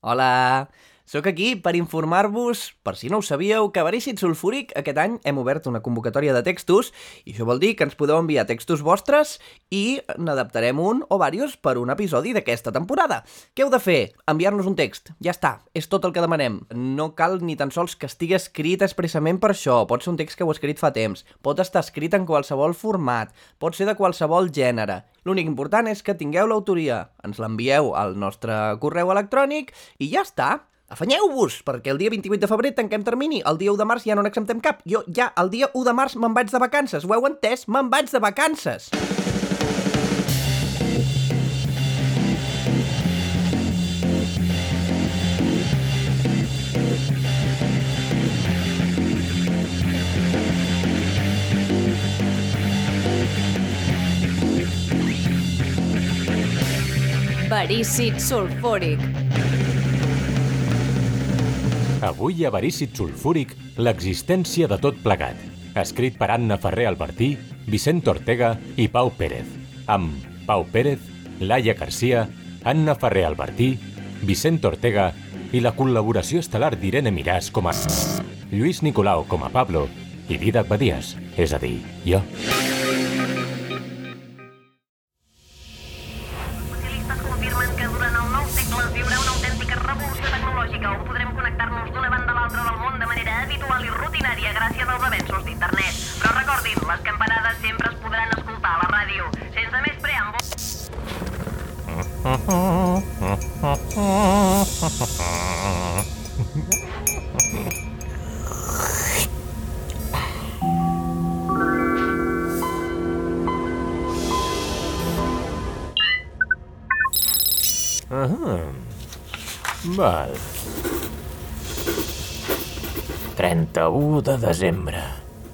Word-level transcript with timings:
Hola! 0.00 0.68
Sóc 1.08 1.24
aquí 1.24 1.54
per 1.56 1.72
informar-vos, 1.72 2.74
per 2.84 2.92
si 3.00 3.08
no 3.08 3.22
ho 3.22 3.24
sabíeu, 3.24 3.70
que 3.72 3.80
a 3.80 3.84
Verícit 3.86 4.20
Sulfúric 4.20 4.74
aquest 4.76 4.98
any 5.00 5.14
hem 5.24 5.38
obert 5.40 5.64
una 5.70 5.80
convocatòria 5.80 6.34
de 6.36 6.42
textos 6.44 6.90
i 7.24 7.32
això 7.32 7.46
vol 7.48 7.62
dir 7.62 7.70
que 7.78 7.86
ens 7.88 7.96
podeu 7.96 8.20
enviar 8.20 8.44
textos 8.44 8.82
vostres 8.84 9.38
i 9.72 10.02
n'adaptarem 10.20 10.76
un 10.76 11.00
o 11.08 11.16
varios 11.16 11.56
per 11.56 11.78
un 11.80 11.88
episodi 11.88 12.34
d'aquesta 12.36 12.74
temporada. 12.76 13.22
Què 13.56 13.64
heu 13.64 13.72
de 13.72 13.80
fer? 13.80 14.12
Enviar-nos 14.28 14.68
un 14.68 14.76
text. 14.76 15.14
Ja 15.24 15.32
està, 15.32 15.54
és 15.72 15.88
tot 15.88 16.04
el 16.04 16.12
que 16.12 16.20
demanem. 16.20 16.60
No 16.76 17.14
cal 17.16 17.40
ni 17.40 17.56
tan 17.56 17.72
sols 17.72 17.96
que 17.96 18.12
estigui 18.12 18.36
escrit 18.36 18.84
expressament 18.84 19.40
per 19.40 19.54
això. 19.56 19.80
Pot 19.88 20.04
ser 20.04 20.12
un 20.12 20.20
text 20.20 20.36
que 20.36 20.44
heu 20.44 20.52
escrit 20.52 20.76
fa 20.76 20.92
temps. 20.92 21.24
Pot 21.40 21.64
estar 21.64 21.86
escrit 21.88 22.20
en 22.20 22.28
qualsevol 22.28 22.76
format. 22.76 23.32
Pot 23.56 23.80
ser 23.80 23.88
de 23.88 23.96
qualsevol 23.96 24.52
gènere. 24.52 25.06
L'únic 25.24 25.48
important 25.48 25.88
és 25.88 26.04
que 26.04 26.20
tingueu 26.20 26.52
l'autoria. 26.52 27.06
Ens 27.24 27.40
l'envieu 27.40 27.94
al 27.96 28.18
nostre 28.20 28.76
correu 28.84 29.16
electrònic 29.16 29.72
i 30.04 30.12
ja 30.12 30.28
està. 30.28 30.67
Afanyeu-vos, 30.88 31.58
perquè 31.68 31.92
el 31.92 31.98
dia 32.00 32.08
28 32.08 32.40
de 32.40 32.48
febrer 32.48 32.70
tanquem 32.72 33.02
termini, 33.04 33.42
el 33.44 33.58
dia 33.60 33.74
1 33.74 33.76
de 33.76 33.84
març 33.84 34.06
ja 34.08 34.14
no 34.16 34.24
n'acceptem 34.24 34.62
cap. 34.64 34.80
Jo 34.88 35.02
ja 35.04 35.28
el 35.36 35.52
dia 35.52 35.68
1 35.76 35.84
de 35.84 35.92
març 35.92 36.16
me'n 36.16 36.32
vaig 36.32 36.48
de 36.48 36.62
vacances, 36.62 37.04
ho 37.04 37.12
heu 37.12 37.28
entès? 37.28 37.68
Me'n 37.68 37.92
vaig 37.92 38.08
de 38.08 38.24
vacances! 38.24 38.88
Verícid 57.48 58.16
sulfúric. 58.20 59.27
Avui 62.00 62.44
a 62.46 62.50
Verícid 62.54 62.94
Sulfúric, 62.94 63.56
l'existència 63.76 64.68
de 64.70 64.76
tot 64.78 65.00
plegat. 65.02 65.38
Escrit 65.78 66.14
per 66.18 66.30
Anna 66.30 66.58
Ferrer 66.62 66.86
Albertí, 66.86 67.32
Vicent 67.66 68.04
Ortega 68.06 68.52
i 68.78 68.86
Pau 68.92 69.10
Pérez. 69.18 69.48
Amb 69.90 70.14
Pau 70.46 70.62
Pérez, 70.70 71.02
Laia 71.40 71.74
Garcia, 71.74 72.28
Anna 72.62 72.94
Ferrer 72.94 73.26
Albertí, 73.26 73.72
Vicent 74.22 74.62
Ortega 74.70 75.10
i 75.50 75.62
la 75.64 75.74
col·laboració 75.74 76.42
estel·lar 76.44 76.76
d'Irene 76.78 77.10
Miràs 77.14 77.50
com 77.50 77.66
a 77.66 77.74
Lluís 78.52 78.82
Nicolau 78.86 79.26
com 79.26 79.42
a 79.42 79.50
Pablo 79.50 79.88
i 80.28 80.38
Didac 80.38 80.70
Badies, 80.70 81.16
és 81.36 81.52
a 81.52 81.58
dir, 81.62 81.80
jo. 82.06 82.22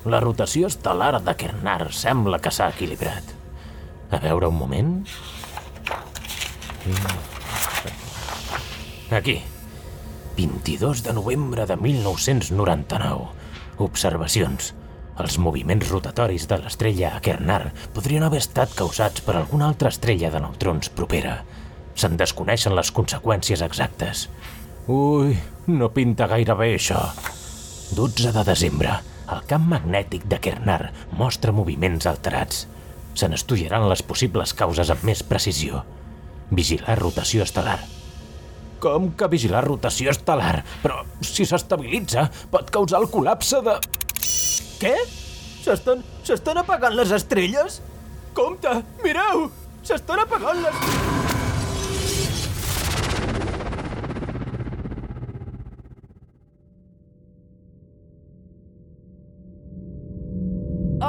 La 0.05 0.19
rotació 0.21 0.69
estel·lar 0.69 1.17
de 1.25 1.33
Kernar 1.41 1.89
sembla 1.97 2.37
que 2.45 2.51
s'ha 2.53 2.67
equilibrat. 2.75 3.31
A 4.13 4.19
veure 4.21 4.51
un 4.53 4.59
moment. 4.59 4.91
Aquí. 9.17 9.39
22 10.37 11.05
de 11.07 11.15
novembre 11.17 11.65
de 11.65 11.79
1999. 11.81 13.31
Observacions. 13.87 14.75
Els 15.25 15.39
moviments 15.39 15.89
rotatoris 15.89 16.45
de 16.51 16.61
l'estrella 16.61 17.15
Akernar 17.17 17.73
podrien 17.97 18.29
haver 18.29 18.43
estat 18.45 18.77
causats 18.77 19.25
per 19.25 19.39
alguna 19.39 19.71
altra 19.71 19.89
estrella 19.95 20.29
de 20.35 20.45
neutrons 20.45 20.93
propera. 20.93 21.39
Se'n 21.97 22.21
desconeixen 22.21 22.77
les 22.77 22.93
conseqüències 22.93 23.65
exactes. 23.65 24.29
Ui, 24.85 25.33
no 25.71 25.93
pinta 25.97 26.29
gaire 26.29 26.61
bé 26.61 26.75
això. 26.77 27.01
12 27.97 28.37
de 28.37 28.45
desembre. 28.53 29.01
El 29.33 29.41
camp 29.49 29.65
magnètic 29.71 30.27
de 30.29 30.39
Kernar 30.43 30.91
mostra 31.17 31.53
moviments 31.57 32.07
alterats. 32.11 32.67
Se 33.17 33.29
n'estudiaran 33.31 33.87
les 33.89 34.03
possibles 34.05 34.53
causes 34.59 34.91
amb 34.93 35.05
més 35.09 35.23
precisió. 35.25 35.85
Vigilar 36.51 36.99
rotació 37.01 37.47
estel·lar. 37.47 37.79
Com 38.85 39.13
que 39.17 39.31
vigilar 39.33 39.65
rotació 39.65 40.13
estel·lar? 40.13 40.59
Però 40.83 41.01
si 41.25 41.47
s'estabilitza, 41.49 42.27
pot 42.53 42.69
causar 42.75 43.01
el 43.01 43.09
col·lapse 43.13 43.63
de... 43.65 43.79
Què? 44.83 44.95
S'estan... 45.65 46.05
s'estan 46.27 46.61
apagant 46.61 46.97
les 46.99 47.15
estrelles? 47.17 47.81
Compte, 48.37 48.81
mireu! 49.07 49.49
S'estan 49.85 50.27
apagant 50.27 50.65
les... 50.67 51.14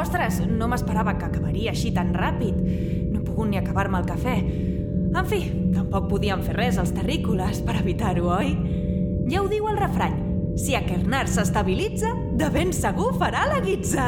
Ostres, 0.05 0.37
no 0.45 0.67
m'esperava 0.69 1.15
que 1.17 1.25
acabaria 1.25 1.71
així 1.73 1.89
tan 1.95 2.11
ràpid. 2.13 2.57
No 3.09 3.17
he 3.17 3.23
pogut 3.25 3.49
ni 3.49 3.57
acabar-me 3.57 3.97
el 3.97 4.05
cafè. 4.05 4.35
En 5.15 5.25
fi, 5.25 5.39
tampoc 5.73 6.11
podíem 6.11 6.43
fer 6.45 6.53
res 6.53 6.77
als 6.77 6.91
terrícoles 6.93 7.63
per 7.65 7.79
evitar-ho, 7.79 8.27
oi? 8.35 8.51
Ja 9.31 9.41
ho 9.41 9.49
diu 9.49 9.65
el 9.71 9.79
refrany. 9.81 10.19
Si 10.61 10.75
Akernar 10.77 11.25
s'estabilitza, 11.27 12.11
de 12.37 12.51
ben 12.53 12.69
segur 12.75 13.15
farà 13.17 13.47
la 13.49 13.57
guitza. 13.65 14.05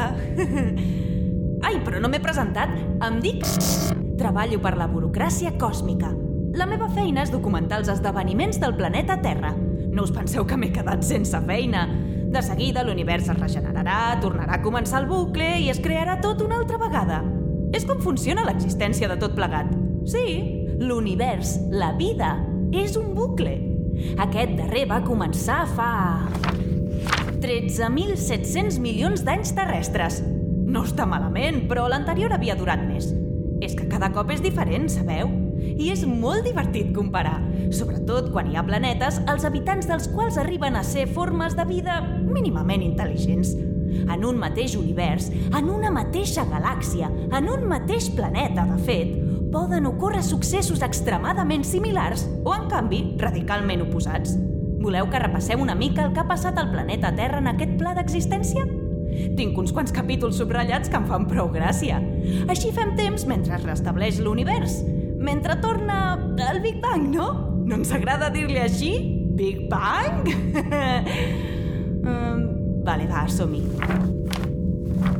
Ai, 1.66 1.80
però 1.82 1.98
no 1.98 2.12
m'he 2.12 2.22
presentat. 2.22 2.76
Em 3.02 3.18
dic... 3.24 3.42
Treballo 4.22 4.58
per 4.62 4.76
la 4.78 4.88
burocràcia 4.90 5.52
còsmica. 5.58 6.12
La 6.58 6.66
meva 6.66 6.88
feina 6.94 7.22
és 7.26 7.30
documentar 7.30 7.82
els 7.82 7.90
esdeveniments 7.90 8.58
del 8.62 8.74
planeta 8.78 9.18
Terra. 9.22 9.52
No 9.54 10.06
us 10.06 10.14
penseu 10.14 10.46
que 10.46 10.58
m'he 10.58 10.70
quedat 10.74 11.02
sense 11.06 11.38
feina. 11.46 11.84
De 12.28 12.42
seguida 12.44 12.82
l'univers 12.84 13.30
es 13.32 13.38
regenerarà, 13.38 14.18
tornarà 14.20 14.58
a 14.58 14.62
començar 14.62 15.00
el 15.00 15.06
bucle 15.08 15.46
i 15.62 15.70
es 15.72 15.78
crearà 15.80 16.18
tot 16.20 16.42
una 16.44 16.58
altra 16.60 16.76
vegada. 16.80 17.22
És 17.72 17.86
com 17.88 18.02
funciona 18.04 18.44
l'existència 18.44 19.08
de 19.08 19.16
tot 19.20 19.32
plegat. 19.36 19.70
Sí, 20.08 20.66
l'univers, 20.76 21.56
la 21.72 21.94
vida, 21.96 22.34
és 22.76 22.98
un 23.00 23.14
bucle. 23.16 23.54
Aquest 24.20 24.58
darrer 24.60 24.84
va 24.92 25.00
començar 25.06 25.62
fa... 25.72 25.90
13.700 27.38 28.76
milions 28.82 29.22
d'anys 29.24 29.54
terrestres. 29.56 30.20
No 30.68 30.82
està 30.84 31.06
malament, 31.08 31.62
però 31.70 31.86
l'anterior 31.88 32.34
havia 32.34 32.58
durat 32.58 32.82
més. 32.84 33.12
És 33.64 33.72
que 33.78 33.88
cada 33.88 34.10
cop 34.12 34.28
és 34.34 34.42
diferent, 34.44 34.88
sabeu? 34.92 35.30
I 35.58 35.88
és 35.94 36.04
molt 36.06 36.44
divertit 36.46 36.92
comparar, 36.94 37.38
sobretot 37.74 38.30
quan 38.34 38.50
hi 38.50 38.58
ha 38.58 38.66
planetes 38.66 39.18
els 39.30 39.46
habitants 39.48 39.88
dels 39.90 40.06
quals 40.12 40.38
arriben 40.38 40.76
a 40.78 40.84
ser 40.86 41.08
formes 41.10 41.56
de 41.58 41.66
vida 41.66 41.98
mínimament 42.32 42.84
intel·ligents. 42.84 43.54
En 44.08 44.24
un 44.24 44.38
mateix 44.40 44.76
univers, 44.78 45.30
en 45.30 45.70
una 45.72 45.90
mateixa 45.92 46.44
galàxia, 46.48 47.08
en 47.08 47.48
un 47.48 47.66
mateix 47.70 48.10
planeta, 48.14 48.66
de 48.68 48.78
fet, 48.84 49.14
poden 49.52 49.88
ocórrer 49.88 50.22
successos 50.22 50.82
extremadament 50.84 51.64
similars 51.64 52.26
o, 52.44 52.52
en 52.54 52.68
canvi, 52.70 53.02
radicalment 53.20 53.86
oposats. 53.86 54.36
Voleu 54.78 55.08
que 55.10 55.20
repassem 55.22 55.60
una 55.60 55.74
mica 55.74 56.04
el 56.04 56.12
que 56.14 56.22
ha 56.22 56.28
passat 56.28 56.58
al 56.60 56.70
planeta 56.70 57.10
Terra 57.16 57.40
en 57.42 57.50
aquest 57.50 57.74
pla 57.80 57.94
d'existència? 57.96 58.66
Tinc 59.38 59.58
uns 59.58 59.72
quants 59.74 59.92
capítols 59.94 60.38
subratllats 60.38 60.92
que 60.92 60.98
em 61.00 61.08
fan 61.08 61.26
prou 61.30 61.50
gràcia. 61.52 61.98
Així 62.52 62.70
fem 62.76 62.94
temps 62.98 63.26
mentre 63.26 63.56
es 63.58 63.66
restableix 63.66 64.20
l'univers. 64.22 64.78
Mentre 65.18 65.58
torna 65.64 66.16
el 66.52 66.62
Big 66.62 66.78
Bang, 66.84 67.08
no? 67.16 67.30
No 67.66 67.80
ens 67.80 67.92
agrada 67.92 68.30
dir-li 68.32 68.60
així? 68.62 68.92
Big 69.38 69.66
Bang? 69.72 70.28
um, 72.08 72.42
vale, 72.84 73.06
va, 73.10 73.26
som-hi. 73.28 73.62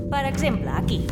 Per 0.09 0.25
exemple, 0.27 0.73
aquí. 0.73 1.03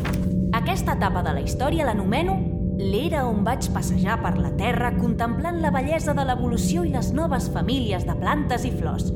Aquesta 0.57 0.97
etapa 0.97 1.21
de 1.23 1.35
la 1.37 1.43
història 1.45 1.85
l'anomeno 1.85 2.37
l'era 2.77 3.23
on 3.25 3.43
vaig 3.45 3.69
passejar 3.73 4.19
per 4.21 4.35
la 4.37 4.51
Terra 4.57 4.91
contemplant 4.97 5.61
la 5.61 5.71
bellesa 5.73 6.13
de 6.17 6.25
l'evolució 6.25 6.83
i 6.85 6.93
les 6.93 7.11
noves 7.13 7.49
famílies 7.53 8.05
de 8.05 8.17
plantes 8.17 8.65
i 8.65 8.73
flors. 8.73 9.11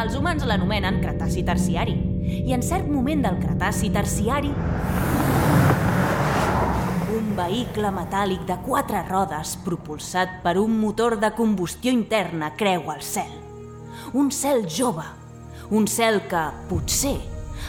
Els 0.00 0.16
humans 0.16 0.44
l'anomenen 0.48 1.00
Cretaci 1.02 1.44
terciari, 1.44 1.96
i 2.46 2.54
en 2.56 2.62
cert 2.62 2.88
moment 2.88 3.24
del 3.24 3.40
Cretaci 3.42 3.90
terciari 3.92 4.52
un 7.20 7.32
vehicle 7.36 7.90
metàl·lic 7.94 8.42
de 8.48 8.56
quatre 8.64 9.02
rodes 9.08 9.56
propulsat 9.64 10.40
per 10.44 10.56
un 10.58 10.76
motor 10.80 11.18
de 11.20 11.32
combustió 11.36 11.92
interna 11.92 12.52
creua 12.56 12.96
el 12.96 13.02
cel. 13.06 13.32
Un 14.14 14.30
cel 14.34 14.64
jove, 14.66 15.04
un 15.70 15.86
cel 15.86 16.20
que, 16.26 16.42
potser, 16.70 17.18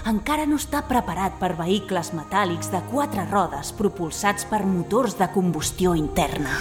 encara 0.09 0.47
no 0.49 0.57
està 0.57 0.81
preparat 0.89 1.35
per 1.41 1.53
vehicles 1.59 2.09
metàl·lics 2.17 2.71
de 2.73 2.81
quatre 2.89 3.27
rodes 3.29 3.69
propulsats 3.77 4.47
per 4.49 4.63
motors 4.65 5.17
de 5.19 5.29
combustió 5.33 5.93
interna. 5.95 6.57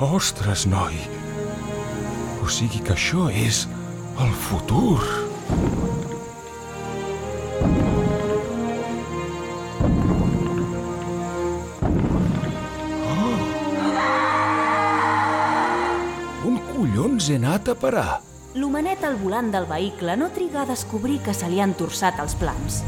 Ostres, 0.00 0.66
noi! 0.70 0.96
O 2.40 2.48
sigui 2.48 2.80
que 2.84 2.94
això 2.94 3.26
és 3.32 3.66
el 4.20 4.32
futur. 4.48 5.00
He 17.30 17.38
anat 17.38 17.68
a 17.70 17.76
parar? 17.78 18.20
L'homenet 18.58 19.04
al 19.06 19.14
volant 19.20 19.52
del 19.54 19.66
vehicle 19.70 20.16
no 20.18 20.30
triga 20.34 20.64
a 20.64 20.66
descobrir 20.66 21.20
que 21.22 21.34
se 21.36 21.48
li 21.50 21.60
han 21.62 21.76
torçat 21.78 22.18
els 22.18 22.34
plans. 22.38 22.80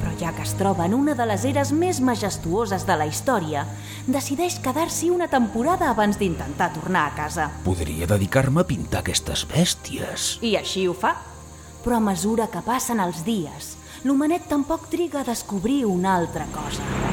Però 0.00 0.14
ja 0.16 0.32
que 0.32 0.46
es 0.46 0.54
troba 0.56 0.86
en 0.88 0.94
una 0.96 1.12
de 1.16 1.26
les 1.28 1.44
eres 1.44 1.74
més 1.76 2.00
majestuoses 2.00 2.86
de 2.88 2.96
la 2.96 3.04
història, 3.10 3.66
decideix 4.08 4.56
quedar-s'hi 4.64 5.10
una 5.12 5.28
temporada 5.28 5.90
abans 5.92 6.16
d'intentar 6.16 6.70
tornar 6.78 7.04
a 7.10 7.14
casa. 7.18 7.50
Podria 7.66 8.08
dedicar-me 8.08 8.64
a 8.64 8.68
pintar 8.68 9.04
aquestes 9.04 9.44
bèsties. 9.50 10.38
I 10.40 10.56
així 10.56 10.86
ho 10.88 10.96
fa. 10.96 11.18
Però 11.84 12.00
a 12.00 12.04
mesura 12.04 12.48
que 12.52 12.64
passen 12.64 13.00
els 13.00 13.20
dies, 13.28 13.74
l'homenet 14.04 14.48
tampoc 14.48 14.88
triga 14.92 15.20
a 15.20 15.28
descobrir 15.28 15.82
una 15.88 16.16
altra 16.16 16.48
cosa. 16.56 17.09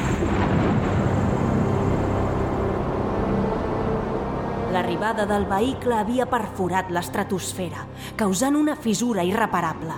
L'arribada 4.68 5.24
del 5.24 5.46
vehicle 5.48 5.96
havia 5.96 6.26
perforat 6.28 6.90
l'estratosfera, 6.92 7.86
causant 8.20 8.56
una 8.56 8.74
fissura 8.76 9.24
irreparable. 9.24 9.94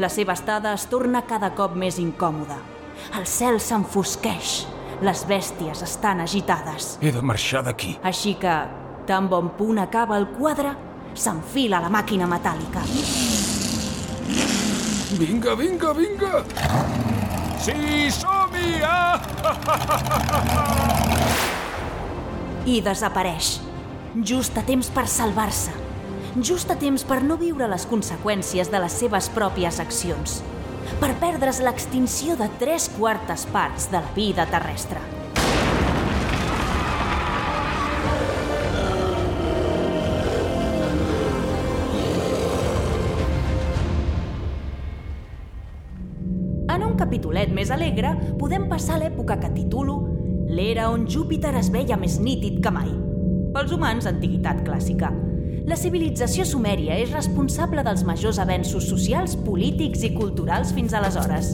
La 0.00 0.08
seva 0.08 0.32
estada 0.32 0.72
es 0.72 0.86
torna 0.88 1.26
cada 1.28 1.50
cop 1.52 1.74
més 1.76 1.98
incòmoda. 2.00 2.56
El 3.18 3.26
cel 3.28 3.60
s'enfosqueix. 3.60 4.64
Les 5.04 5.24
bèsties 5.28 5.82
estan 5.84 6.20
agitades. 6.24 6.96
He 7.04 7.12
de 7.12 7.20
marxar 7.20 7.62
d'aquí. 7.66 7.98
Així 8.02 8.34
que, 8.40 8.54
tan 9.08 9.28
bon 9.28 9.52
punt 9.58 9.78
acaba 9.84 10.16
el 10.16 10.28
quadre, 10.32 10.72
s'enfila 11.12 11.80
la 11.84 11.92
màquina 11.92 12.28
metàl·lica. 12.28 12.84
Vinga, 15.20 15.56
vinga, 15.60 15.92
vinga! 15.92 16.44
Sí, 17.60 18.08
som-hi! 18.16 18.80
Ah! 18.80 19.20
I 22.70 22.80
desapareix. 22.84 23.69
Just 24.10 24.56
a 24.58 24.62
temps 24.66 24.88
per 24.90 25.06
salvar-se. 25.06 25.70
Just 26.42 26.70
a 26.70 26.74
temps 26.74 27.04
per 27.06 27.20
no 27.22 27.36
viure 27.38 27.68
les 27.70 27.84
conseqüències 27.86 28.66
de 28.66 28.78
les 28.82 28.94
seves 28.98 29.28
pròpies 29.30 29.76
accions. 29.78 30.40
Per 30.98 31.12
perdre's 31.22 31.60
l'extinció 31.62 32.34
de 32.34 32.48
tres 32.58 32.88
quartes 32.96 33.44
parts 33.54 33.86
de 33.92 34.00
la 34.00 34.10
vida 34.16 34.46
terrestre. 34.50 34.98
En 46.66 46.82
un 46.82 46.98
capitolet 46.98 47.54
més 47.54 47.70
alegre 47.70 48.16
podem 48.42 48.66
passar 48.66 48.98
l'època 48.98 49.38
que 49.38 49.52
titulo 49.54 50.00
L'era 50.50 50.88
on 50.90 51.06
Júpiter 51.06 51.54
es 51.54 51.70
veia 51.70 51.94
més 51.94 52.18
nítid 52.18 52.58
que 52.58 52.74
mai. 52.74 52.90
Pels 53.50 53.72
humans, 53.74 54.06
antiguitat 54.06 54.60
clàssica. 54.62 55.08
La 55.66 55.76
civilització 55.78 56.44
sumèria 56.46 56.94
és 57.02 57.10
responsable 57.10 57.82
dels 57.86 58.04
majors 58.06 58.38
avenços 58.42 58.86
socials, 58.86 59.34
polítics 59.46 60.04
i 60.06 60.12
culturals 60.14 60.70
fins 60.76 60.94
aleshores. 60.94 61.50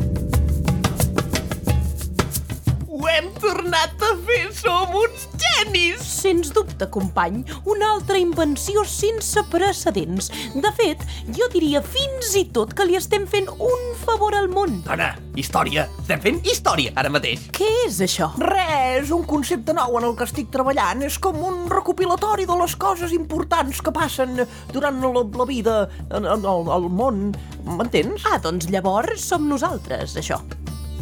Ho 2.87 3.01
hem 3.13 3.33
tornat 3.41 3.96
fer! 4.27 4.41
Som 4.57 4.95
uns 4.99 5.27
genis! 5.41 6.03
Sens 6.07 6.51
dubte, 6.55 6.89
company, 6.93 7.43
una 7.69 7.93
altra 7.95 8.19
invenció 8.19 8.83
sense 8.89 9.43
precedents. 9.53 10.31
De 10.55 10.73
fet, 10.77 11.03
jo 11.37 11.49
diria 11.53 11.83
fins 11.85 12.33
i 12.39 12.47
tot 12.55 12.75
que 12.77 12.87
li 12.89 12.97
estem 12.99 13.27
fent 13.31 13.49
un 13.53 13.87
favor 14.03 14.37
al 14.37 14.49
món. 14.53 14.81
Dona, 14.87 15.13
història. 15.39 15.87
Estem 16.03 16.23
fent 16.25 16.41
història 16.47 16.95
ara 16.99 17.13
mateix. 17.13 17.47
Què 17.57 17.69
és 17.87 18.01
això? 18.05 18.31
Res, 18.43 19.13
un 19.15 19.27
concepte 19.29 19.75
nou 19.77 19.99
en 20.01 20.09
el 20.11 20.17
que 20.19 20.27
estic 20.29 20.51
treballant. 20.55 21.05
És 21.07 21.21
com 21.23 21.39
un 21.47 21.67
recopilatori 21.73 22.49
de 22.49 22.59
les 22.63 22.77
coses 22.81 23.15
importants 23.17 23.83
que 23.83 23.95
passen 23.95 24.43
durant 24.75 25.03
la, 25.03 25.23
la 25.23 25.49
vida 25.49 25.79
en, 26.11 26.25
en, 26.25 26.47
el, 26.47 26.73
el 26.79 26.91
món. 26.91 27.29
M'entens? 27.67 28.27
Ah, 28.31 28.41
doncs 28.43 28.71
llavors 28.73 29.23
som 29.27 29.47
nosaltres, 29.51 30.17
això. 30.19 30.41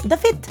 De 0.04 0.16
fet, 0.20 0.50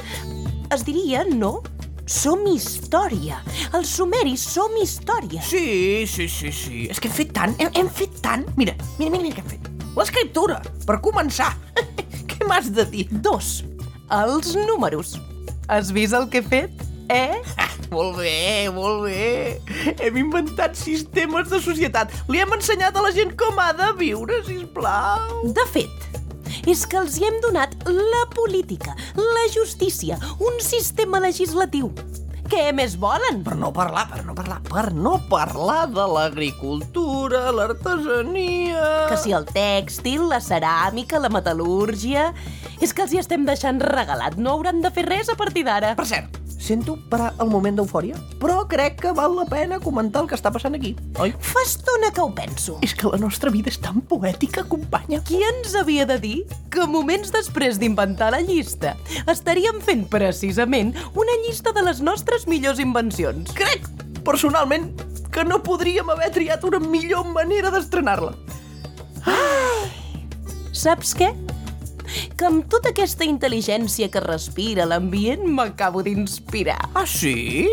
es 0.73 0.85
diria, 0.87 1.23
no? 1.29 1.59
Som 2.09 2.41
història. 2.51 3.37
Els 3.77 3.93
sumeris 3.95 4.41
som 4.55 4.73
història. 4.81 5.39
Sí, 5.47 6.03
sí, 6.09 6.27
sí, 6.27 6.51
sí. 6.51 6.79
És 6.91 6.99
que 6.99 7.07
hem 7.07 7.15
fet 7.15 7.31
tant, 7.35 7.53
hem, 7.63 7.71
hem 7.79 7.91
fet 7.91 8.17
tant. 8.23 8.43
Mira, 8.59 8.75
mira, 8.97 9.13
mira, 9.13 9.23
mira 9.23 9.37
què 9.37 9.43
hem 9.45 9.51
fet. 9.53 9.69
L'escriptura, 9.95 10.59
per 10.87 10.97
començar. 11.05 11.53
què 12.29 12.43
m'has 12.49 12.67
de 12.75 12.83
dir? 12.91 13.05
Dos. 13.23 13.61
Els 14.11 14.51
números. 14.67 15.15
Has 15.71 15.93
vist 15.95 16.17
el 16.17 16.27
que 16.27 16.43
he 16.43 16.47
fet? 16.47 16.83
Eh? 17.13 17.39
Ah, 17.61 17.71
molt 17.93 18.19
bé, 18.19 18.67
molt 18.75 19.05
bé. 19.07 19.61
Hem 20.03 20.19
inventat 20.25 20.75
sistemes 20.75 21.47
de 21.51 21.61
societat. 21.63 22.11
Li 22.27 22.43
hem 22.43 22.51
ensenyat 22.57 22.99
a 22.99 23.05
la 23.05 23.13
gent 23.15 23.31
com 23.39 23.63
ha 23.63 23.71
de 23.79 23.93
viure, 23.99 24.43
sisplau. 24.47 25.39
De 25.55 25.65
fet, 25.71 26.09
és 26.69 26.85
que 26.87 26.99
els 27.01 27.17
hi 27.19 27.27
hem 27.27 27.39
donat 27.43 27.73
la 27.87 28.25
política, 28.33 28.95
la 29.17 29.47
justícia, 29.53 30.19
un 30.39 30.59
sistema 30.63 31.19
legislatiu. 31.23 31.91
Què 32.53 32.67
més 32.75 32.97
volen? 32.99 33.39
Per 33.45 33.55
no 33.57 33.71
parlar, 33.73 34.03
per 34.11 34.21
no 34.27 34.35
parlar, 34.37 34.59
per 34.67 34.83
no 34.93 35.15
parlar 35.31 35.87
de 35.89 36.05
l'agricultura, 36.11 37.47
l'artesania... 37.55 38.83
Que 39.09 39.17
si 39.17 39.33
el 39.33 39.47
tèxtil, 39.47 40.27
la 40.29 40.41
ceràmica, 40.43 41.21
la 41.23 41.31
metal·lúrgia... 41.33 42.31
És 42.83 42.91
que 42.91 43.05
els 43.05 43.13
hi 43.15 43.21
estem 43.21 43.45
deixant 43.47 43.79
regalat, 43.79 44.35
no 44.35 44.57
hauran 44.57 44.83
de 44.83 44.91
fer 44.91 45.07
res 45.07 45.31
a 45.31 45.37
partir 45.39 45.63
d'ara. 45.63 45.93
Per 45.95 46.05
cert, 46.09 46.42
sento 46.63 46.95
parar 47.11 47.33
el 47.43 47.49
moment 47.51 47.75
d'eufòria, 47.75 48.17
però 48.39 48.61
crec 48.71 49.01
que 49.03 49.11
val 49.15 49.35
la 49.35 49.45
pena 49.49 49.81
comentar 49.83 50.23
el 50.23 50.29
que 50.31 50.37
està 50.37 50.51
passant 50.53 50.77
aquí, 50.77 50.93
oi? 51.19 51.33
Fa 51.43 51.63
estona 51.65 52.11
que 52.15 52.23
ho 52.23 52.29
penso. 52.35 52.77
És 52.85 52.95
que 52.95 53.11
la 53.11 53.19
nostra 53.19 53.51
vida 53.51 53.71
és 53.71 53.79
tan 53.83 53.99
poètica, 54.07 54.63
companya. 54.71 55.19
Qui 55.27 55.41
ens 55.43 55.75
havia 55.75 56.07
de 56.09 56.17
dir 56.23 56.37
que 56.71 56.87
moments 56.87 57.33
després 57.35 57.81
d'inventar 57.81 58.31
la 58.33 58.41
llista 58.43 58.95
estaríem 59.27 59.81
fent 59.83 60.07
precisament 60.11 60.93
una 61.19 61.35
llista 61.43 61.75
de 61.75 61.83
les 61.83 61.99
nostres 62.01 62.47
millors 62.47 62.79
invencions? 62.79 63.51
Crec, 63.57 63.89
personalment, 64.23 64.93
que 65.33 65.43
no 65.43 65.59
podríem 65.65 66.09
haver 66.13 66.31
triat 66.31 66.63
una 66.63 66.79
millor 66.79 67.27
manera 67.33 67.73
d'estrenar-la. 67.73 68.37
Saps 70.73 71.13
què? 71.17 71.33
Que 72.37 72.47
amb 72.49 72.67
tota 72.71 72.93
aquesta 72.93 73.27
intel·ligència 73.27 74.09
que 74.13 74.23
respira 74.23 74.87
l'ambient 74.89 75.45
m'acabo 75.49 76.03
d'inspirar. 76.05 76.79
Ah, 76.93 77.07
sí? 77.09 77.67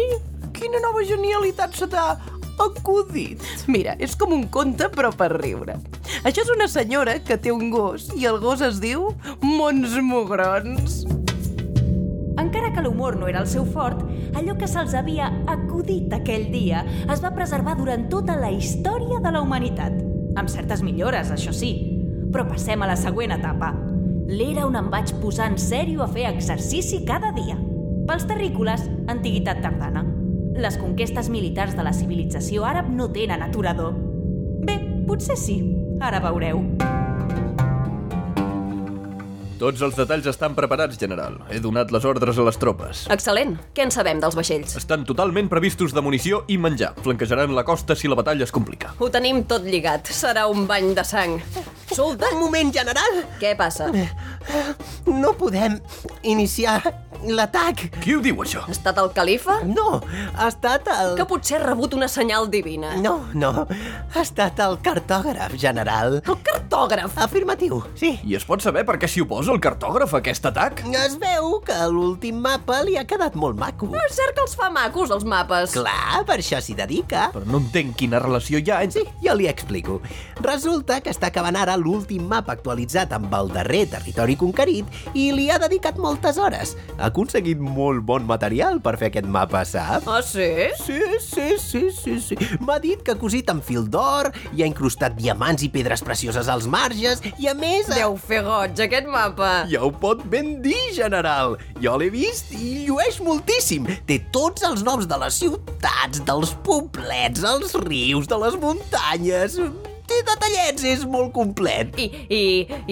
Quina 0.57 0.83
nova 0.83 1.05
genialitat 1.07 1.77
se 1.77 1.89
t'ha 1.91 2.15
acudit? 2.61 3.41
Mira, 3.71 3.95
és 3.99 4.17
com 4.19 4.35
un 4.37 4.47
conte 4.53 4.91
però 4.93 5.13
per 5.17 5.31
riure. 5.37 5.79
Això 6.25 6.45
és 6.45 6.53
una 6.53 6.69
senyora 6.69 7.19
que 7.25 7.39
té 7.41 7.53
un 7.55 7.71
gos 7.73 8.11
i 8.17 8.27
el 8.29 8.41
gos 8.43 8.61
es 8.65 8.81
diu 8.83 9.11
Mons 9.41 9.97
Mugrons. 10.05 11.05
Encara 12.41 12.71
que 12.73 12.83
l'humor 12.85 13.19
no 13.21 13.29
era 13.29 13.43
el 13.43 13.49
seu 13.51 13.67
fort, 13.69 14.01
allò 14.39 14.57
que 14.57 14.69
se'ls 14.71 14.95
havia 14.97 15.29
acudit 15.51 16.13
aquell 16.17 16.49
dia 16.53 16.85
es 17.13 17.21
va 17.21 17.35
preservar 17.37 17.77
durant 17.77 18.09
tota 18.13 18.39
la 18.41 18.53
història 18.55 19.21
de 19.21 19.35
la 19.35 19.43
humanitat. 19.45 19.97
Amb 20.41 20.49
certes 20.49 20.85
millores, 20.87 21.33
això 21.35 21.53
sí. 21.53 21.75
Però 22.31 22.47
passem 22.49 22.81
a 22.81 22.89
la 22.89 22.97
següent 22.97 23.35
etapa. 23.35 23.75
L'era 24.31 24.63
on 24.69 24.77
em 24.79 24.87
vaig 24.93 25.11
posar 25.19 25.49
en 25.51 25.57
sèrio 25.59 26.05
a 26.05 26.09
fer 26.11 26.29
exercici 26.29 27.01
cada 27.07 27.33
dia. 27.35 27.57
Pels 28.07 28.29
terrícoles, 28.31 28.85
antiguitat 29.11 29.59
tardana. 29.65 30.05
Les 30.55 30.79
conquestes 30.79 31.31
militars 31.35 31.75
de 31.75 31.87
la 31.87 31.95
civilització 31.97 32.63
àrab 32.69 32.93
no 32.95 33.11
tenen 33.11 33.43
aturador. 33.43 33.99
Bé, 34.63 34.79
potser 35.11 35.39
sí. 35.41 35.59
Ara 36.01 36.23
veureu. 36.23 36.63
Tots 39.61 39.83
els 39.85 39.93
detalls 39.93 40.25
estan 40.25 40.55
preparats, 40.57 40.97
general. 40.97 41.35
He 41.53 41.59
donat 41.61 41.91
les 41.93 42.05
ordres 42.09 42.39
a 42.41 42.45
les 42.47 42.57
tropes. 42.57 43.03
Excel·lent. 43.13 43.59
Què 43.77 43.85
en 43.85 43.91
sabem 43.93 44.23
dels 44.23 44.39
vaixells? 44.39 44.73
Estan 44.81 45.05
totalment 45.05 45.51
previstos 45.53 45.93
de 45.93 46.01
munició 46.01 46.47
i 46.49 46.57
menjar. 46.57 46.95
Flanquejaran 47.05 47.53
la 47.53 47.67
costa 47.69 47.93
si 47.93 48.09
la 48.09 48.17
batalla 48.17 48.47
es 48.49 48.55
complica. 48.57 48.95
Ho 48.97 49.11
tenim 49.13 49.43
tot 49.51 49.69
lligat. 49.69 50.09
Serà 50.17 50.47
un 50.49 50.65
bany 50.71 50.95
de 50.97 51.05
sang. 51.05 51.37
Soldat, 51.93 52.33
un 52.33 52.47
moment, 52.47 52.73
general! 52.73 53.21
Què 53.43 53.53
passa? 53.59 53.91
No 55.05 55.35
podem 55.37 55.77
iniciar 56.25 56.81
l'atac. 57.29 57.87
Qui 58.01 58.15
ho 58.17 58.21
diu, 58.25 58.39
això? 58.45 58.65
Ha 58.67 58.75
estat 58.75 58.99
el 59.03 59.11
califa? 59.17 59.61
No, 59.69 60.01
ha 60.37 60.49
estat 60.49 60.89
el... 60.95 61.15
Que 61.19 61.27
potser 61.29 61.59
ha 61.61 61.65
rebut 61.65 61.95
una 61.99 62.09
senyal 62.09 62.49
divina. 62.53 62.95
No, 63.03 63.17
no, 63.35 63.67
ha 63.67 64.23
estat 64.23 64.61
el 64.65 64.79
cartògraf, 64.85 65.57
general. 65.61 66.21
El 66.21 66.41
cartògraf. 66.47 67.19
Afirmatiu, 67.21 67.83
sí. 67.99 68.15
I 68.25 68.37
es 68.39 68.47
pot 68.49 68.63
saber 68.65 68.85
per 68.89 68.97
què 69.01 69.09
s'hi 69.11 69.25
oposa 69.25 69.53
el 69.55 69.61
cartògraf 69.63 70.15
a 70.15 70.21
aquest 70.23 70.47
atac? 70.51 70.85
Es 71.01 71.17
veu 71.21 71.59
que 71.67 71.77
l'últim 71.91 72.41
mapa 72.41 72.81
li 72.87 72.97
ha 73.01 73.05
quedat 73.09 73.37
molt 73.39 73.59
maco. 73.61 73.91
És 74.07 74.17
cert 74.19 74.37
que 74.37 74.45
els 74.45 74.57
fa 74.59 74.71
macos, 74.73 75.13
els 75.15 75.27
mapes. 75.29 75.75
Clar, 75.77 76.23
per 76.29 76.39
això 76.41 76.61
s'hi 76.63 76.77
dedica. 76.79 77.29
Però 77.35 77.45
no 77.49 77.61
entenc 77.63 77.97
quina 78.01 78.21
relació 78.23 78.61
hi 78.61 78.71
ha 78.71 78.81
entre... 78.87 79.05
Sí, 79.05 79.25
ja 79.25 79.35
li 79.37 79.49
explico. 79.51 80.01
Resulta 80.45 81.01
que 81.05 81.13
està 81.13 81.31
acabant 81.31 81.59
ara 81.59 81.77
l'últim 81.81 82.27
mapa 82.31 82.55
actualitzat 82.57 83.13
amb 83.17 83.33
el 83.37 83.51
darrer 83.55 83.85
territori 83.93 84.37
conquerit 84.41 84.89
i 85.15 85.31
li 85.37 85.49
ha 85.51 85.59
dedicat 85.63 85.99
moltes 86.01 86.39
hores. 86.41 86.77
Ha 86.99 87.10
aconseguit 87.11 87.61
molt 87.61 88.03
bon 88.07 88.25
material 88.29 88.81
per 88.81 88.97
fer 89.01 89.11
aquest 89.11 89.29
mapa, 89.31 89.65
sap? 89.69 90.07
Ah, 90.09 90.23
sí? 90.25 90.47
Sí, 90.81 90.99
sí, 91.27 91.49
sí, 91.61 91.83
sí, 91.95 92.17
sí. 92.31 92.39
M'ha 92.65 92.79
dit 92.83 93.03
que 93.05 93.13
ha 93.15 93.19
cosit 93.21 93.51
amb 93.53 93.63
fil 93.67 93.85
d'or, 93.91 94.31
i 94.57 94.63
ha 94.65 94.69
incrustat 94.71 95.15
diamants 95.19 95.67
i 95.67 95.71
pedres 95.75 96.03
precioses 96.07 96.49
als 96.49 96.67
marges, 96.71 97.21
i 97.39 97.51
a 97.51 97.55
més... 97.59 97.91
ha- 97.91 97.99
Deu 98.01 98.17
fer 98.21 98.41
goig, 98.47 98.81
aquest 98.87 99.11
mapa. 99.11 99.51
Ja 99.71 99.83
ho 99.87 99.93
pot 99.93 100.25
ben 100.33 100.57
dir, 100.65 100.79
general. 100.97 101.59
Jo 101.83 101.99
l'he 102.01 102.11
vist 102.15 102.55
i 102.57 102.87
llueix 102.89 103.21
moltíssim. 103.25 103.87
Té 104.09 104.21
tots 104.33 104.65
els 104.67 104.85
noms 104.87 105.07
de 105.11 105.19
les 105.21 105.37
ciutats, 105.43 106.23
dels 106.27 106.55
poblets, 106.67 107.45
els 107.45 107.77
rius, 107.87 108.31
de 108.31 108.39
les 108.47 108.59
muntanyes... 108.63 109.59
Té 110.21 110.27
detallets, 110.29 110.83
és 110.85 111.05
molt 111.09 111.31
complet. 111.33 111.95
I, 111.97 112.07
i, 112.29 112.41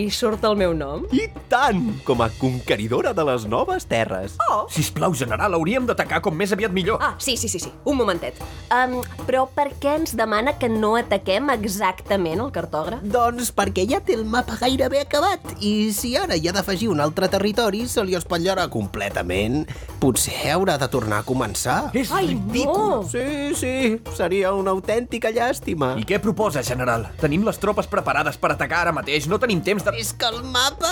I 0.01 0.05
surt 0.15 0.45
el 0.49 0.55
meu 0.57 0.73
nom? 0.73 1.03
I 1.13 1.27
tant, 1.53 1.83
com 2.07 2.23
a 2.25 2.31
conqueridora 2.39 3.11
de 3.13 3.25
les 3.29 3.45
noves 3.45 3.85
terres. 3.85 4.39
Oh! 4.47 4.63
Sisplau, 4.73 5.13
general, 5.13 5.53
hauríem 5.59 5.85
d'atacar 5.85 6.23
com 6.25 6.33
més 6.33 6.55
aviat 6.57 6.73
millor. 6.73 6.97
Ah, 7.05 7.19
sí, 7.21 7.35
sí, 7.37 7.51
sí, 7.53 7.61
sí. 7.61 7.69
Un 7.85 7.99
momentet. 8.01 8.41
Um, 8.73 9.03
però 9.29 9.43
per 9.53 9.67
què 9.83 9.99
ens 9.99 10.15
demana 10.17 10.55
que 10.57 10.71
no 10.73 10.95
ataquem 10.97 11.53
exactament 11.53 12.41
el 12.47 12.49
cartògraf? 12.55 13.05
Doncs 13.05 13.53
perquè 13.53 13.85
ja 13.91 14.01
té 14.01 14.17
el 14.17 14.25
mapa 14.25 14.57
gairebé 14.63 15.05
acabat 15.05 15.45
i 15.61 15.91
si 15.93 16.15
ara 16.17 16.39
hi 16.39 16.49
ha 16.49 16.57
d'afegir 16.57 16.89
un 16.95 17.05
altre 17.05 17.29
territori 17.29 17.85
se 17.93 18.07
li 18.09 18.17
espatllarà 18.17 18.71
completament. 18.73 19.67
Potser 20.01 20.55
haurà 20.55 20.79
de 20.81 20.89
tornar 20.89 21.21
a 21.21 21.29
començar. 21.29 21.79
És 21.93 22.09
Ai, 22.15 22.33
ridícul. 22.33 22.73
no! 22.73 23.05
Sí, 23.05 23.53
sí, 23.59 23.77
seria 24.17 24.57
una 24.57 24.73
autèntica 24.73 25.29
llàstima. 25.35 25.93
I 26.01 26.09
què 26.09 26.23
proposa, 26.25 26.65
general? 26.65 27.05
Tenim 27.19 27.43
les 27.43 27.57
tropes 27.59 27.89
preparades 27.91 28.37
per 28.39 28.53
atacar 28.53 28.85
ara 28.85 28.93
mateix. 28.95 29.25
No 29.27 29.41
tenim 29.43 29.59
temps 29.67 29.83
de... 29.83 29.91
És 29.99 30.13
que 30.15 30.29
el 30.31 30.39
mapa... 30.55 30.91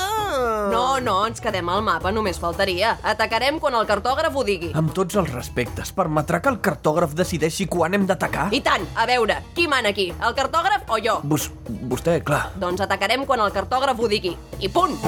No, 0.72 0.98
no, 0.98 1.20
ens 1.28 1.38
quedem 1.42 1.68
al 1.70 1.84
mapa, 1.86 2.10
només 2.10 2.40
faltaria. 2.42 2.96
Atacarem 3.06 3.60
quan 3.62 3.76
el 3.78 3.86
cartògraf 3.86 4.34
ho 4.34 4.42
digui. 4.46 4.72
Amb 4.74 4.90
tots 4.96 5.14
els 5.20 5.30
respectes, 5.30 5.92
permetrà 5.94 6.40
que 6.42 6.50
el 6.50 6.58
cartògraf 6.58 7.14
decideixi 7.14 7.68
quan 7.70 7.94
hem 7.94 8.08
d'atacar? 8.10 8.48
I 8.50 8.58
tant, 8.66 8.82
a 8.98 9.06
veure, 9.06 9.38
qui 9.54 9.68
mana 9.70 9.94
aquí, 9.94 10.08
el 10.18 10.34
cartògraf 10.34 10.90
o 10.90 10.98
jo? 10.98 11.20
Vos, 11.22 11.46
vostè, 11.86 12.18
clar. 12.26 12.48
Doncs 12.58 12.82
atacarem 12.82 13.22
quan 13.28 13.46
el 13.46 13.54
cartògraf 13.54 14.02
ho 14.02 14.10
digui. 14.10 14.34
I 14.58 14.72
punt! 14.74 14.98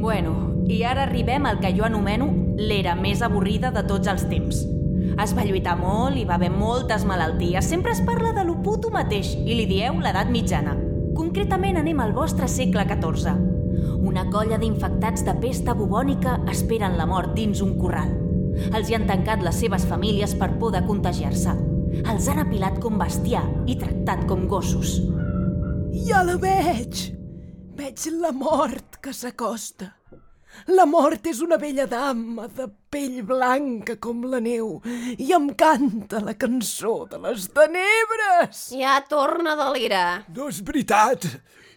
Bueno, 0.00 0.32
i 0.64 0.80
ara 0.88 1.04
arribem 1.04 1.44
al 1.44 1.60
que 1.60 1.76
jo 1.76 1.84
anomeno 1.84 2.30
l'era 2.56 2.96
més 2.96 3.20
avorrida 3.20 3.68
de 3.74 3.84
tots 3.84 4.08
els 4.08 4.24
temps. 4.32 4.64
Es 5.22 5.34
va 5.36 5.44
lluitar 5.46 5.76
molt, 5.78 6.16
hi 6.18 6.24
va 6.28 6.38
haver 6.38 6.50
moltes 6.52 7.04
malalties, 7.06 7.68
sempre 7.68 7.92
es 7.92 8.02
parla 8.04 8.32
de 8.36 8.44
lo 8.44 8.56
puto 8.62 8.90
mateix 8.90 9.34
i 9.36 9.54
li 9.54 9.66
dieu 9.70 10.00
l'edat 10.02 10.30
mitjana. 10.32 10.74
Concretament 11.14 11.78
anem 11.78 12.00
al 12.02 12.14
vostre 12.16 12.48
segle 12.50 12.82
XIV. 12.88 13.34
Una 14.04 14.24
colla 14.32 14.58
d'infectats 14.60 15.24
de 15.26 15.34
pesta 15.40 15.74
bubònica 15.78 16.40
esperen 16.50 16.98
la 16.98 17.06
mort 17.06 17.34
dins 17.38 17.62
un 17.64 17.76
corral. 17.78 18.10
Els 18.74 18.90
hi 18.90 18.98
han 18.98 19.06
tancat 19.08 19.42
les 19.42 19.56
seves 19.62 19.86
famílies 19.88 20.34
per 20.38 20.52
por 20.58 20.74
de 20.74 20.82
contagiar-se. 20.86 21.54
Els 22.02 22.28
han 22.28 22.42
apilat 22.42 22.80
com 22.82 22.98
bestiar 22.98 23.44
i 23.70 23.78
tractat 23.80 24.26
com 24.30 24.48
gossos. 24.50 24.98
Ja 26.06 26.24
la 26.26 26.36
veig. 26.42 27.10
Veig 27.78 28.06
la 28.20 28.32
mort 28.34 28.98
que 29.02 29.14
s'acosta. 29.14 29.92
La 30.74 30.86
mort 30.88 31.26
és 31.28 31.40
una 31.44 31.58
vella 31.60 31.84
dama 31.90 32.46
de 32.48 32.68
pell 32.90 33.20
blanca 33.26 33.96
com 34.00 34.22
la 34.30 34.40
neu 34.40 34.78
i 35.18 35.32
em 35.36 35.50
canta 35.58 36.22
la 36.24 36.36
cançó 36.38 37.04
de 37.10 37.20
les 37.24 37.48
tenebres. 37.52 38.68
Ja 38.72 39.00
torna 39.08 39.52
a 39.54 39.60
delirar. 39.66 40.24
No 40.34 40.48
és 40.48 40.62
veritat. 40.64 41.26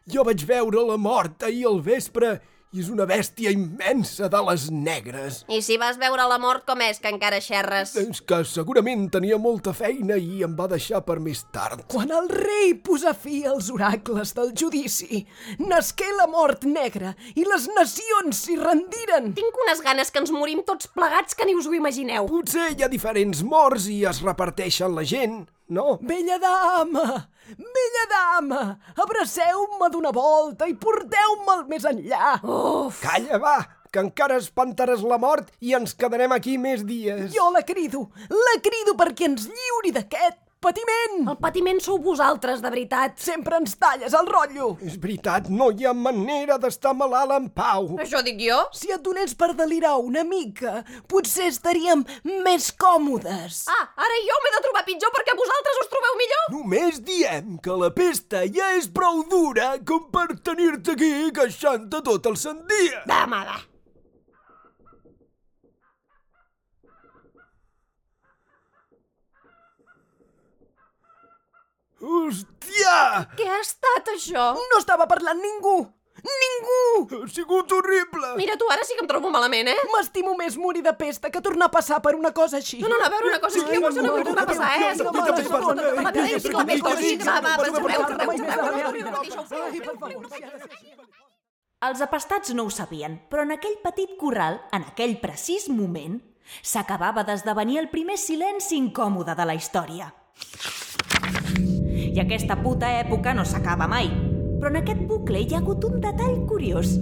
Jo 0.08 0.24
vaig 0.24 0.46
veure 0.48 0.86
la 0.88 0.96
mort 0.98 1.44
ahir 1.44 1.66
al 1.68 1.82
vespre 1.84 2.38
i 2.76 2.82
és 2.84 2.90
una 2.92 3.06
bèstia 3.08 3.52
immensa 3.56 4.28
de 4.32 4.42
les 4.50 4.68
negres. 4.74 5.40
I 5.48 5.62
si 5.64 5.78
vas 5.80 6.00
veure 6.02 6.26
la 6.28 6.40
mort, 6.42 6.66
com 6.68 6.82
és 6.84 7.00
que 7.00 7.12
encara 7.14 7.40
xerres? 7.44 7.96
És 8.02 8.20
que 8.28 8.42
segurament 8.48 9.08
tenia 9.14 9.40
molta 9.40 9.74
feina 9.78 10.18
i 10.20 10.44
em 10.46 10.56
va 10.58 10.68
deixar 10.72 11.02
per 11.08 11.18
més 11.24 11.46
tard. 11.56 11.86
Quan 11.92 12.12
el 12.12 12.30
rei 12.34 12.76
posa 12.84 13.16
fi 13.16 13.44
als 13.48 13.72
oracles 13.74 14.36
del 14.38 14.54
judici, 14.58 15.24
nasqué 15.64 16.10
la 16.18 16.28
mort 16.32 16.68
negra 16.68 17.16
i 17.36 17.48
les 17.48 17.70
nacions 17.78 18.44
s'hi 18.44 18.60
rendiren. 18.60 19.32
Tinc 19.38 19.62
unes 19.66 19.84
ganes 19.86 20.12
que 20.12 20.24
ens 20.24 20.34
morim 20.36 20.64
tots 20.68 20.92
plegats 20.92 21.38
que 21.38 21.48
ni 21.48 21.56
us 21.56 21.70
ho 21.70 21.76
imagineu. 21.78 22.28
Potser 22.28 22.74
hi 22.74 22.84
ha 22.84 22.92
diferents 22.92 23.46
morts 23.48 23.88
i 23.92 24.04
es 24.10 24.22
reparteixen 24.26 24.96
la 24.98 25.08
gent, 25.08 25.46
no? 25.70 25.98
Vella 26.02 26.38
dama, 26.42 27.06
vella 27.78 28.06
dama, 28.12 28.62
abraceu-me 28.96 29.90
d'una 29.92 30.12
volta 30.16 30.68
i 30.68 30.76
porteu-me'l 30.76 31.66
més 31.70 31.86
enllà. 31.90 32.38
Uf, 32.44 33.02
Calla, 33.04 33.40
va, 33.44 33.58
que 33.92 34.04
encara 34.04 34.40
espantaràs 34.42 35.04
la 35.08 35.20
mort 35.22 35.52
i 35.60 35.76
ens 35.78 35.96
quedarem 35.98 36.34
aquí 36.36 36.58
més 36.62 36.84
dies. 36.88 37.30
Jo 37.36 37.50
la 37.56 37.64
crido, 37.68 38.08
la 38.32 38.58
crido 38.64 38.98
perquè 39.00 39.32
ens 39.32 39.48
lliuri 39.52 39.94
d'aquest 39.96 40.40
patiment. 40.64 41.28
el 41.30 41.38
patiment 41.42 41.80
sou 41.84 42.00
vosaltres, 42.04 42.62
de 42.62 42.72
veritat. 42.74 43.18
Sempre 43.22 43.58
ens 43.62 43.76
talles 43.80 44.14
el 44.18 44.28
rotllo. 44.30 44.70
És 44.82 44.98
veritat, 45.02 45.50
no 45.50 45.70
hi 45.72 45.86
ha 45.86 45.94
manera 45.94 46.58
d'estar 46.62 46.94
malalt 46.98 47.36
en 47.36 47.50
pau. 47.50 47.94
Això 48.04 48.22
dic 48.26 48.42
jo? 48.42 48.60
Si 48.74 48.92
et 48.94 49.04
donés 49.04 49.36
per 49.38 49.54
delirar 49.58 49.96
una 50.02 50.24
mica, 50.28 50.84
potser 51.08 51.48
estaríem 51.52 52.04
més 52.46 52.72
còmodes. 52.72 53.64
Ah, 53.72 53.86
ara 54.08 54.20
jo 54.26 54.42
m'he 54.44 54.54
de 54.58 54.64
trobar 54.68 54.86
pitjor 54.90 55.14
perquè 55.16 55.38
vosaltres 55.38 55.82
us 55.84 55.92
trobeu 55.94 56.20
millor? 56.24 56.52
Només 56.58 57.02
diem 57.06 57.58
que 57.64 57.80
la 57.84 57.92
pesta 57.94 58.44
ja 58.46 58.74
és 58.78 58.90
prou 58.92 59.24
dura 59.30 59.76
com 59.88 60.10
per 60.12 60.30
tenir-te 60.44 60.98
aquí 60.98 61.16
queixant-te 61.38 62.04
tot 62.06 62.32
el 62.32 62.38
sant 62.38 62.64
dia. 62.70 63.04
Va, 63.08 63.26
va. 63.28 63.77
Hòstia! 72.08 73.28
Què 73.36 73.46
ha 73.52 73.60
estat, 73.60 74.12
això? 74.16 74.54
No 74.72 74.80
estava 74.80 75.08
parlant 75.12 75.40
ningú! 75.44 75.78
Ningú! 76.28 77.24
Ha 77.24 77.28
sigut 77.30 77.72
horrible! 77.76 78.32
Mira, 78.40 78.56
tu 78.58 78.66
ara 78.74 78.86
sí 78.88 78.96
que 78.98 79.04
em 79.04 79.10
trobo 79.10 79.30
malament, 79.34 79.68
eh? 79.70 79.78
M'estimo 79.94 80.34
més 80.40 80.56
morir 80.58 80.82
de 80.86 80.94
pesta 80.98 81.30
que 81.34 81.42
tornar 81.44 81.68
a 81.70 81.74
passar 81.74 82.00
per 82.04 82.16
una 82.18 82.32
cosa 82.34 82.58
així. 82.62 82.80
No, 82.82 82.90
no, 82.90 82.98
no, 82.98 83.06
a 83.06 83.12
veure 83.14 83.30
una 83.34 83.42
cosa, 83.44 83.60
és 83.60 83.68
que 83.68 83.76
llavors 83.76 84.00
no 84.00 84.16
vull 84.16 84.26
tornar 84.26 84.46
a 84.46 84.50
passar, 84.50 84.72
eh? 84.78 84.80
No, 84.98 85.12
no, 85.12 85.12
no, 85.12 85.22
no, 85.22 85.36
no, 85.38 85.44
no, 85.44 85.92
no, 88.96 89.12
no, 89.12 91.08
Els 91.88 92.00
apastats 92.02 92.56
no 92.58 92.64
ho 92.66 92.72
sabien, 92.74 93.20
però 93.30 93.44
en 93.46 93.54
aquell 93.54 93.76
petit 93.84 94.16
corral, 94.18 94.58
en 94.74 94.88
aquell 94.90 95.20
precís 95.22 95.68
moment, 95.70 96.18
s'acabava 96.66 97.22
d'esdevenir 97.28 97.78
el 97.84 97.92
primer 97.94 98.18
silenci 98.18 98.80
incòmode 98.80 99.38
de 99.38 99.46
la 99.46 99.54
història. 99.54 100.10
I 102.18 102.22
aquesta 102.24 102.56
puta 102.58 102.88
època 102.98 103.30
no 103.38 103.44
s'acaba 103.46 103.86
mai. 103.86 104.08
Però 104.58 104.72
en 104.72 104.80
aquest 104.80 105.04
bucle 105.06 105.38
hi 105.44 105.52
ha 105.54 105.60
hagut 105.60 105.84
un 105.86 106.00
detall 106.02 106.40
curiós. 106.50 106.96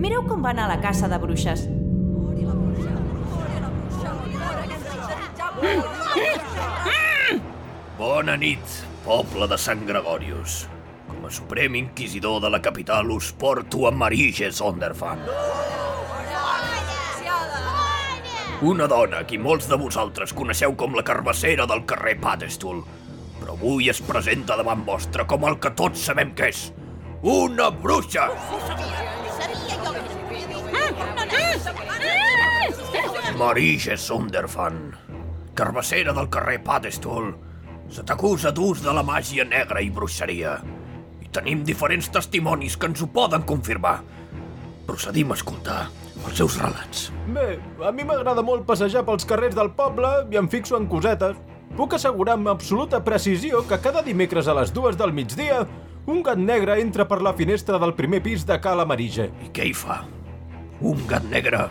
Mireu 0.00 0.22
com 0.24 0.40
va 0.40 0.54
anar 0.54 0.64
a 0.64 0.70
la 0.70 0.78
caça 0.80 1.10
de 1.12 1.18
bruixes. 1.20 1.66
Bona 8.00 8.40
nit, 8.40 8.80
poble 9.04 9.52
de 9.52 9.60
Sant 9.60 9.84
Gregorius. 9.84 10.62
Com 11.04 11.28
a 11.28 11.36
suprem 11.36 11.76
inquisidor 11.76 12.40
de 12.40 12.48
la 12.48 12.64
capital 12.64 13.12
us 13.12 13.34
porto 13.36 13.84
a 13.84 13.92
Marige 13.92 14.48
Sonderfan. 14.48 15.20
Una 18.64 18.88
dona 18.88 19.26
qui 19.28 19.36
molts 19.36 19.68
de 19.68 19.76
vosaltres 19.76 20.32
coneixeu 20.32 20.72
com 20.80 20.96
la 20.96 21.04
carbassera 21.04 21.68
del 21.68 21.84
carrer 21.84 22.16
Padestul, 22.24 22.80
però 22.80 23.05
Avui 23.56 23.88
es 23.88 24.02
presenta 24.04 24.52
davant 24.58 24.82
vostre 24.84 25.24
com 25.24 25.46
el 25.48 25.54
que 25.56 25.70
tots 25.72 26.02
sabem 26.10 26.34
que 26.36 26.50
és. 26.52 26.58
Una 27.24 27.70
bruixa! 27.72 28.26
Marige 33.40 33.96
Sunderfan, 33.96 34.76
carbassera 35.56 36.12
del 36.12 36.28
carrer 36.28 36.58
Padestol, 36.64 37.32
se 37.88 38.04
t'acusa 38.04 38.52
d'ús 38.52 38.84
de 38.84 38.92
la 38.92 39.04
màgia 39.06 39.48
negra 39.48 39.80
i 39.80 39.88
bruixeria. 39.88 40.58
I 41.24 41.32
tenim 41.32 41.64
diferents 41.64 42.12
testimonis 42.12 42.76
que 42.76 42.92
ens 42.92 43.00
ho 43.00 43.08
poden 43.08 43.48
confirmar. 43.48 43.98
Procedim 44.86 45.32
a 45.32 45.40
escoltar 45.40 45.82
els 46.26 46.36
seus 46.36 46.60
relats. 46.60 47.08
Bé, 47.32 47.56
a 47.80 47.92
mi 47.92 48.04
m'agrada 48.04 48.44
molt 48.44 48.68
passejar 48.68 49.06
pels 49.08 49.24
carrers 49.24 49.56
del 49.56 49.72
poble 49.80 50.12
i 50.30 50.44
em 50.44 50.48
fixo 50.52 50.76
en 50.76 50.92
cosetes. 50.92 51.40
Puc 51.76 51.92
assegurar 51.92 52.38
amb 52.38 52.48
absoluta 52.48 53.02
precisió 53.04 53.60
que 53.68 53.76
cada 53.84 54.00
dimecres 54.02 54.46
a 54.48 54.54
les 54.56 54.70
dues 54.72 54.96
del 54.96 55.12
migdia 55.12 55.66
un 56.08 56.22
gat 56.24 56.38
negre 56.40 56.78
entra 56.80 57.04
per 57.04 57.18
la 57.20 57.34
finestra 57.36 57.76
del 57.82 57.92
primer 57.98 58.22
pis 58.24 58.46
de 58.48 58.56
Cala 58.64 58.86
Marige. 58.88 59.26
I 59.44 59.50
què 59.52 59.66
hi 59.68 59.74
fa? 59.76 59.98
Un 60.80 61.02
gat 61.10 61.26
negre 61.28 61.66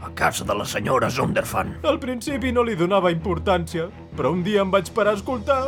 a 0.00 0.10
casa 0.16 0.44
de 0.44 0.56
la 0.58 0.66
senyora 0.68 1.08
Zonderfan. 1.08 1.78
Al 1.88 1.96
principi 2.02 2.52
no 2.52 2.64
li 2.66 2.76
donava 2.76 3.12
importància, 3.14 3.86
però 4.16 4.34
un 4.34 4.42
dia 4.44 4.60
em 4.60 4.74
vaig 4.74 4.90
parar 4.96 5.14
a 5.14 5.20
escoltar 5.20 5.60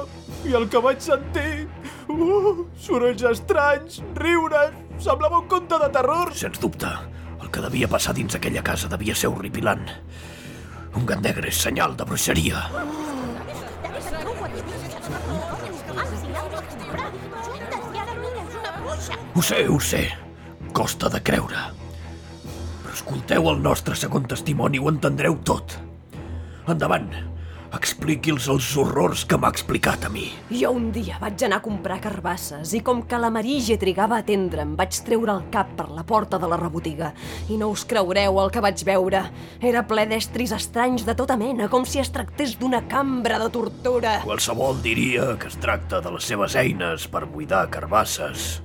i 0.44 0.52
el 0.58 0.68
que 0.68 0.82
vaig 0.82 1.00
sentir... 1.04 1.64
Uh, 2.12 2.66
sorolls 2.76 3.24
estranys, 3.30 4.02
riures... 4.18 4.76
Semblava 5.02 5.40
un 5.40 5.48
conte 5.50 5.78
de 5.80 5.88
terror. 5.90 6.30
Sens 6.36 6.60
dubte, 6.62 6.90
el 7.40 7.48
que 7.50 7.64
devia 7.64 7.88
passar 7.90 8.12
dins 8.14 8.36
aquella 8.36 8.62
casa 8.62 8.90
devia 8.92 9.16
ser 9.18 9.32
horripilant. 9.32 9.88
Un 10.94 11.08
gat 11.08 11.24
negre 11.24 11.48
és 11.48 11.58
senyal 11.64 11.96
de 11.96 12.06
bruixeria. 12.06 12.66
Ho 19.34 19.40
sé, 19.40 19.66
ho 19.66 19.78
sé. 19.80 20.10
Costa 20.76 21.08
de 21.08 21.22
creure. 21.24 21.60
Però 22.82 22.92
escolteu 22.92 23.46
el 23.48 23.62
nostre 23.64 23.96
segon 23.96 24.26
testimoni 24.28 24.80
ho 24.80 24.90
entendreu 24.90 25.38
tot. 25.48 25.78
Endavant, 26.68 27.06
expliqui'ls 27.72 28.50
els 28.52 28.66
horrors 28.76 29.22
que 29.24 29.38
m'ha 29.40 29.48
explicat 29.48 30.04
a 30.04 30.10
mi. 30.12 30.26
Jo 30.52 30.74
un 30.76 30.90
dia 30.92 31.16
vaig 31.22 31.40
anar 31.46 31.62
a 31.62 31.64
comprar 31.64 31.96
carbasses 32.04 32.74
i 32.76 32.82
com 32.84 33.00
que 33.08 33.20
la 33.22 33.30
Marige 33.32 33.78
trigava 33.80 34.18
a 34.18 34.24
atendre'm, 34.26 34.74
vaig 34.76 34.98
treure 35.06 35.32
el 35.32 35.46
cap 35.54 35.70
per 35.78 35.86
la 35.88 36.04
porta 36.04 36.36
de 36.42 36.50
la 36.52 36.58
rebotiga. 36.60 37.14
I 37.48 37.56
no 37.56 37.70
us 37.72 37.86
creureu 37.88 38.36
el 38.42 38.52
que 38.52 38.60
vaig 38.60 38.84
veure. 38.84 39.22
Era 39.64 39.86
ple 39.88 40.04
d'estris 40.10 40.52
estranys 40.58 41.06
de 41.08 41.14
tota 41.16 41.38
mena, 41.40 41.70
com 41.72 41.88
si 41.88 42.02
es 42.04 42.12
tractés 42.12 42.58
d'una 42.60 42.82
cambra 42.92 43.40
de 43.40 43.48
tortura. 43.56 44.18
Qualsevol 44.26 44.84
diria 44.84 45.32
que 45.40 45.48
es 45.48 45.56
tracta 45.56 46.02
de 46.04 46.12
les 46.12 46.28
seves 46.28 46.58
eines 46.60 47.08
per 47.08 47.24
buidar 47.24 47.70
carbasses. 47.72 48.60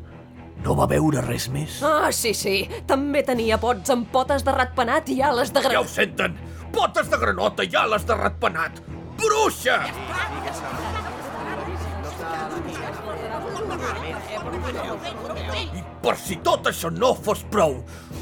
No 0.67 0.73
va 0.75 0.83
veure 0.91 1.21
res 1.23 1.45
més? 1.47 1.77
Ah, 1.87 2.09
sí, 2.11 2.33
sí. 2.35 2.57
També 2.89 3.21
tenia 3.23 3.55
pots 3.61 3.93
amb 3.93 4.09
potes 4.11 4.43
de 4.43 4.51
ratpenat 4.51 5.07
i 5.13 5.21
ales 5.23 5.53
de 5.55 5.61
Ja 5.63 5.69
granot. 5.69 5.87
ho 5.87 5.93
senten! 5.93 6.35
Potes 6.75 7.07
de 7.07 7.17
granota 7.21 7.63
i 7.63 7.71
ales 7.79 8.03
de 8.09 8.17
ratpenat! 8.19 8.81
Bruixa! 9.21 9.77
I 15.77 15.81
per 16.03 16.15
si 16.19 16.37
tot 16.43 16.67
això 16.69 16.91
no 16.93 17.13
fos 17.15 17.41
prou, 17.51 17.79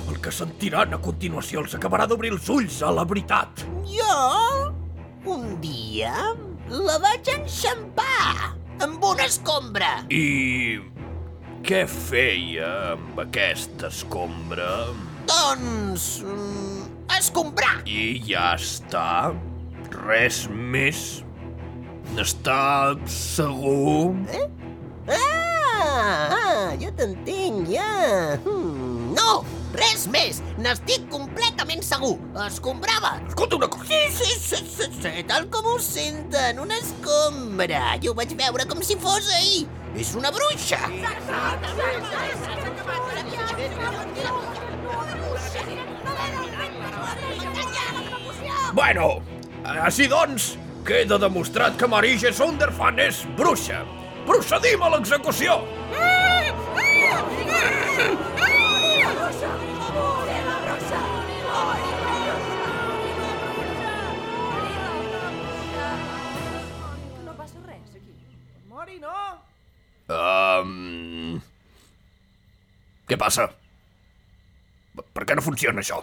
el 0.10 0.20
que 0.22 0.32
sentiran 0.34 0.94
a 0.96 1.02
continuació 1.02 1.62
els 1.66 1.76
acabarà 1.78 2.06
d'obrir 2.10 2.32
els 2.36 2.50
ulls 2.50 2.80
a 2.86 2.92
la 2.94 3.06
veritat. 3.10 3.66
Jo, 3.90 4.72
un 5.36 5.56
dia, 5.62 6.14
la 6.70 6.98
vaig 7.04 7.30
enxampar 7.36 8.54
amb 8.86 9.04
una 9.06 9.26
escombra. 9.30 9.92
I 10.10 10.78
què 11.66 11.82
feia 11.90 12.68
amb 12.92 13.18
aquesta 13.24 13.88
escombra? 13.90 14.68
Doncs... 15.26 16.04
mm, 16.22 16.84
escombrar. 17.18 17.80
I 17.90 18.20
ja 18.28 18.52
està? 18.54 19.34
Res 19.96 20.44
més? 20.54 21.02
N'està 22.14 22.94
segur? 23.10 24.14
Ah, 25.10 26.38
ah 26.38 26.70
ja 26.78 26.94
t'entenc, 27.00 27.66
ja. 27.74 27.90
Hmm, 28.46 29.16
no, 29.18 29.42
res 29.78 30.06
més. 30.12 30.42
N'estic 30.62 31.08
completament 31.12 31.84
segur. 31.86 32.16
Escombrava. 32.46 33.16
Escolta 33.28 33.60
una 33.60 33.70
cosa. 33.72 33.88
Sí, 33.90 34.02
sí, 34.18 34.40
sí, 34.40 34.62
sí, 34.76 34.90
sí, 35.02 35.14
tal 35.30 35.50
com 35.54 35.68
ho 35.74 35.78
senten, 35.80 36.60
una 36.60 36.78
escombra. 36.82 37.96
Jo 38.04 38.14
ho 38.14 38.18
vaig 38.18 38.36
veure 38.40 38.68
com 38.70 38.84
si 38.84 38.98
fos 39.02 39.30
ahir. 39.38 39.66
És 39.96 40.12
una 40.16 40.32
bruixa. 40.36 40.80
Bueno, 48.76 49.06
així 49.86 50.10
doncs, 50.12 50.50
queda 50.86 51.18
demostrat 51.22 51.78
que 51.80 51.88
Marige 51.88 52.34
Sonderfan 52.36 53.00
és 53.06 53.24
bruixa. 53.40 53.86
Procedim 54.28 54.84
a 54.84 54.92
l'execució! 54.98 55.62
No 55.94 56.85
Què 73.06 73.18
passa? 73.22 73.48
Per- 75.14 75.26
què 75.28 75.36
no 75.36 75.44
funciona 75.46 75.82
això? 75.82 76.02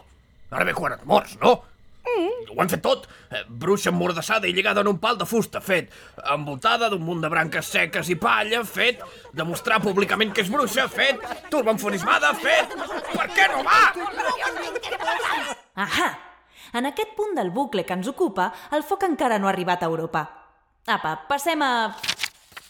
Ara 0.53 0.65
ve 0.69 0.75
quan 0.77 0.93
et 0.93 1.05
mors, 1.09 1.37
no? 1.41 1.55
Mm. 2.03 2.51
Ho 2.53 2.61
han 2.61 2.69
fet 2.69 2.83
tot. 2.83 3.07
Eh, 3.31 3.45
Bruixa 3.49 3.91
emmordassada 3.91 4.49
i 4.49 4.53
lligada 4.53 4.83
en 4.83 4.89
un 4.91 4.99
pal 4.99 5.17
de 5.19 5.27
fusta, 5.27 5.61
fet. 5.61 5.93
Envoltada 6.35 6.89
d'un 6.91 7.03
munt 7.03 7.23
de 7.23 7.31
branques 7.33 7.71
seques 7.73 8.11
i 8.11 8.17
palla, 8.21 8.65
fet. 8.65 9.01
Demostrar 9.33 9.81
públicament 9.81 10.33
que 10.35 10.43
és 10.43 10.51
bruixa, 10.51 10.89
fet. 10.89 11.23
Turbanfonismada, 11.51 12.35
fet. 12.43 12.75
Per 13.15 13.29
què 13.33 13.49
no 13.55 13.63
va? 13.65 13.81
Ahà! 15.87 16.11
En 16.75 16.87
aquest 16.89 17.15
punt 17.17 17.35
del 17.37 17.51
bucle 17.53 17.85
que 17.85 17.95
ens 17.95 18.09
ocupa, 18.09 18.51
el 18.73 18.83
foc 18.83 19.05
encara 19.09 19.39
no 19.39 19.47
ha 19.49 19.53
arribat 19.53 19.83
a 19.83 19.91
Europa. 19.93 20.27
Apa, 20.87 21.21
passem 21.29 21.63
a... 21.63 21.95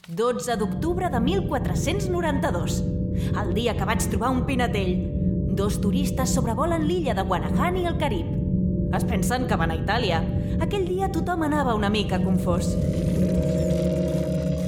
12 0.09 0.57
d'octubre 0.59 1.09
de 1.09 1.21
1492. 1.23 3.02
El 3.43 3.53
dia 3.55 3.75
que 3.77 3.89
vaig 3.89 4.05
trobar 4.11 4.31
un 4.35 4.45
pinatell. 4.49 4.95
Dos 5.53 5.81
turistes 5.81 6.33
sobrevolen 6.33 6.87
l'illa 6.89 7.15
de 7.15 7.25
Guanahani 7.27 7.87
al 7.87 7.99
Carib. 8.01 8.29
Es 8.97 9.05
pensen 9.09 9.47
que 9.49 9.57
van 9.57 9.73
a 9.73 9.77
Itàlia. 9.77 10.21
Aquell 10.61 10.85
dia 10.89 11.11
tothom 11.13 11.45
anava 11.47 11.75
una 11.77 11.91
mica 11.93 12.21
confós. 12.21 12.75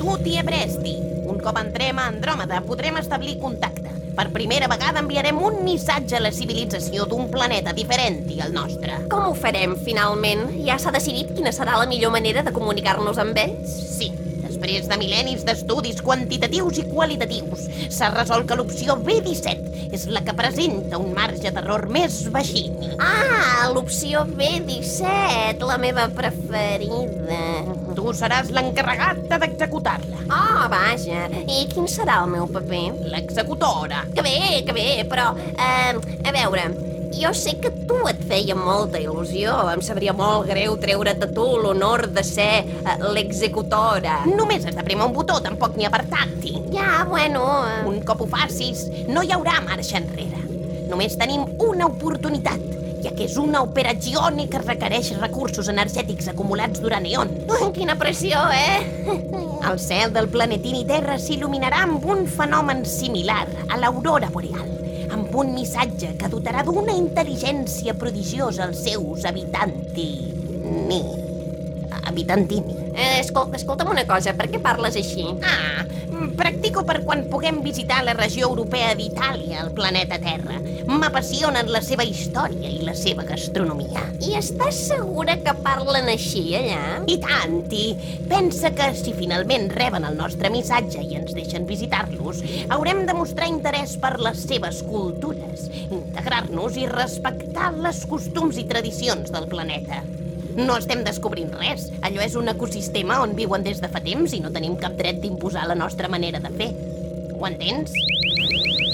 Tutti 0.01 0.39
e 0.39 0.45
presti. 0.45 0.95
Un 1.29 1.41
cop 1.41 1.59
entrem 1.61 2.01
a 2.01 2.09
Andròmeda 2.13 2.63
podrem 2.65 3.01
establir 3.01 3.39
contacte. 3.41 3.93
Per 4.15 4.29
primera 4.31 4.69
vegada 4.71 5.01
enviarem 5.03 5.41
un 5.43 5.65
missatge 5.67 6.17
a 6.17 6.23
la 6.23 6.31
civilització 6.33 7.09
d'un 7.11 7.27
planeta 7.33 7.73
diferent 7.75 8.21
i 8.31 8.39
el 8.45 8.53
nostre. 8.55 9.01
Com 9.11 9.27
ho 9.27 9.33
farem, 9.35 9.75
finalment? 9.87 10.47
Ja 10.69 10.79
s'ha 10.79 10.93
decidit 10.95 11.33
quina 11.35 11.53
serà 11.53 11.81
la 11.81 11.89
millor 11.91 12.15
manera 12.15 12.45
de 12.47 12.53
comunicar-nos 12.55 13.19
amb 13.19 13.41
ells? 13.43 13.75
Sí, 13.97 14.13
després 14.65 14.87
de 14.89 14.97
mil·lennis 14.97 15.43
d'estudis 15.45 15.99
quantitatius 16.01 16.79
i 16.81 16.85
qualitatius, 16.89 17.67
s'ha 17.93 18.09
resolt 18.15 18.47
que 18.49 18.57
l'opció 18.57 18.95
B17 18.97 19.91
és 19.95 20.07
la 20.09 20.23
que 20.25 20.33
presenta 20.37 20.97
un 20.97 21.13
marge 21.17 21.53
d'error 21.53 21.85
més 21.93 22.17
baixini. 22.33 22.95
Ah, 22.97 23.69
l'opció 23.75 24.25
B17, 24.25 25.61
la 25.69 25.77
meva 25.83 26.07
preferida. 26.17 27.43
Tu 27.95 28.17
seràs 28.17 28.49
l'encarregat 28.57 29.21
d'executar-la. 29.29 30.25
Oh, 30.33 30.65
vaja. 30.73 31.29
I 31.45 31.67
quin 31.69 31.91
serà 31.91 32.23
el 32.25 32.33
meu 32.33 32.49
paper? 32.49 32.87
L'executora. 33.13 34.07
Que 34.17 34.25
bé, 34.25 34.39
que 34.65 34.77
bé, 34.77 34.89
però... 35.11 35.35
Eh, 35.55 35.93
a 36.25 36.33
veure, 36.33 36.71
jo 37.21 37.33
sé 37.37 37.57
que 37.61 37.71
tu 37.89 37.97
et 38.11 38.21
feia 38.29 38.57
molta 38.59 39.01
il·lusió. 39.01 39.55
Em 39.73 39.83
sabria 39.85 40.15
molt 40.17 40.49
greu 40.51 40.77
treure't 40.81 41.25
a 41.25 41.31
tu 41.35 41.47
l'honor 41.63 42.09
de 42.15 42.25
ser 42.27 42.65
eh, 42.65 42.97
l'executora. 43.15 44.21
Només 44.29 44.67
has 44.67 44.77
de 44.77 44.85
prémer 44.87 45.09
un 45.09 45.17
botó, 45.17 45.41
tampoc 45.45 45.79
n'hi 45.79 45.89
ha 45.89 45.93
per 45.95 46.05
tàctil. 46.11 46.61
Ja, 46.75 47.05
bueno... 47.09 47.45
Eh... 47.69 47.83
Un 47.89 48.01
cop 48.07 48.25
ho 48.25 48.29
facis, 48.31 48.87
no 49.09 49.23
hi 49.23 49.33
haurà 49.35 49.61
marxa 49.65 50.01
enrere. 50.01 50.43
Només 50.91 51.17
tenim 51.19 51.47
una 51.65 51.89
oportunitat, 51.89 52.61
ja 53.05 53.13
que 53.17 53.27
és 53.29 53.37
una 53.41 53.63
operació 53.65 54.23
que 54.51 54.61
requereix 54.61 55.13
recursos 55.21 55.69
energètics 55.73 56.29
acumulats 56.33 56.81
durant 56.81 57.07
eons. 57.09 57.49
Quina 57.77 57.97
pressió, 58.01 58.41
eh? 58.53 59.15
El 59.69 59.79
cel 59.81 60.13
del 60.13 60.29
planetini 60.29 60.85
Terra 60.89 61.17
s'il·luminarà 61.21 61.85
amb 61.87 62.05
un 62.05 62.27
fenomen 62.29 62.85
similar 62.85 63.47
a 63.71 63.79
l'aurora 63.81 64.29
boreal, 64.33 64.69
un 65.41 65.53
missatge 65.57 66.15
que 66.21 66.31
dotarà 66.31 66.63
d'una 66.67 66.95
intel·ligència 66.95 67.97
prodigiosa 67.99 68.69
als 68.69 68.87
seus 68.87 69.27
habitanti... 69.29 70.09
ni... 70.89 71.24
Capitán 72.15 72.47
Timmy. 72.47 72.77
Eh, 72.95 73.19
escolta, 73.19 73.57
escolta'm 73.57 73.89
una 73.91 74.05
cosa, 74.07 74.37
per 74.39 74.47
què 74.47 74.61
parles 74.63 74.95
així? 74.95 75.25
Ah, 75.43 75.83
practico 76.39 76.85
per 76.87 77.01
quan 77.03 77.25
puguem 77.27 77.59
visitar 77.65 78.05
la 78.07 78.15
regió 78.15 78.47
europea 78.47 78.93
d'Itàlia, 78.95 79.65
el 79.65 79.73
planeta 79.75 80.21
Terra. 80.23 80.61
M'apassionen 80.87 81.73
la 81.75 81.83
seva 81.83 82.07
història 82.07 82.71
i 82.71 82.87
la 82.87 82.95
seva 82.95 83.27
gastronomia. 83.27 84.05
I 84.23 84.37
estàs 84.39 84.79
segura 84.93 85.35
que 85.43 85.57
parlen 85.67 86.07
així, 86.15 86.45
allà? 86.55 87.03
I 87.11 87.19
tanti! 87.19 87.85
Pensa 88.31 88.71
que 88.79 88.93
si 88.95 89.19
finalment 89.19 89.73
reben 89.75 90.07
el 90.07 90.15
nostre 90.15 90.55
missatge 90.55 91.03
i 91.03 91.19
ens 91.19 91.35
deixen 91.35 91.67
visitar-los, 91.67 92.45
haurem 92.69 93.09
de 93.11 93.19
mostrar 93.25 93.51
interès 93.51 93.99
per 93.99 94.21
les 94.23 94.47
seves 94.47 94.85
cultures, 94.87 95.67
integrar-nos 95.91 96.79
i 96.79 96.87
respectar 96.95 97.75
les 97.75 98.07
costums 98.07 98.63
i 98.63 98.71
tradicions 98.71 99.35
del 99.35 99.51
planeta. 99.51 100.05
No 100.55 100.77
estem 100.79 101.03
descobrint 101.03 101.51
res. 101.59 101.89
Allò 102.07 102.23
és 102.23 102.37
un 102.39 102.47
ecosistema 102.53 103.19
on 103.25 103.35
viuen 103.35 103.65
des 103.67 103.81
de 103.83 103.89
fa 103.91 104.03
temps 104.05 104.35
i 104.37 104.43
no 104.43 104.53
tenim 104.55 104.77
cap 104.79 104.95
dret 104.99 105.19
d'imposar 105.23 105.67
la 105.67 105.75
nostra 105.75 106.09
manera 106.09 106.39
de 106.43 106.53
fer. 106.55 106.71
Ho 107.35 107.49
entens? 107.49 107.91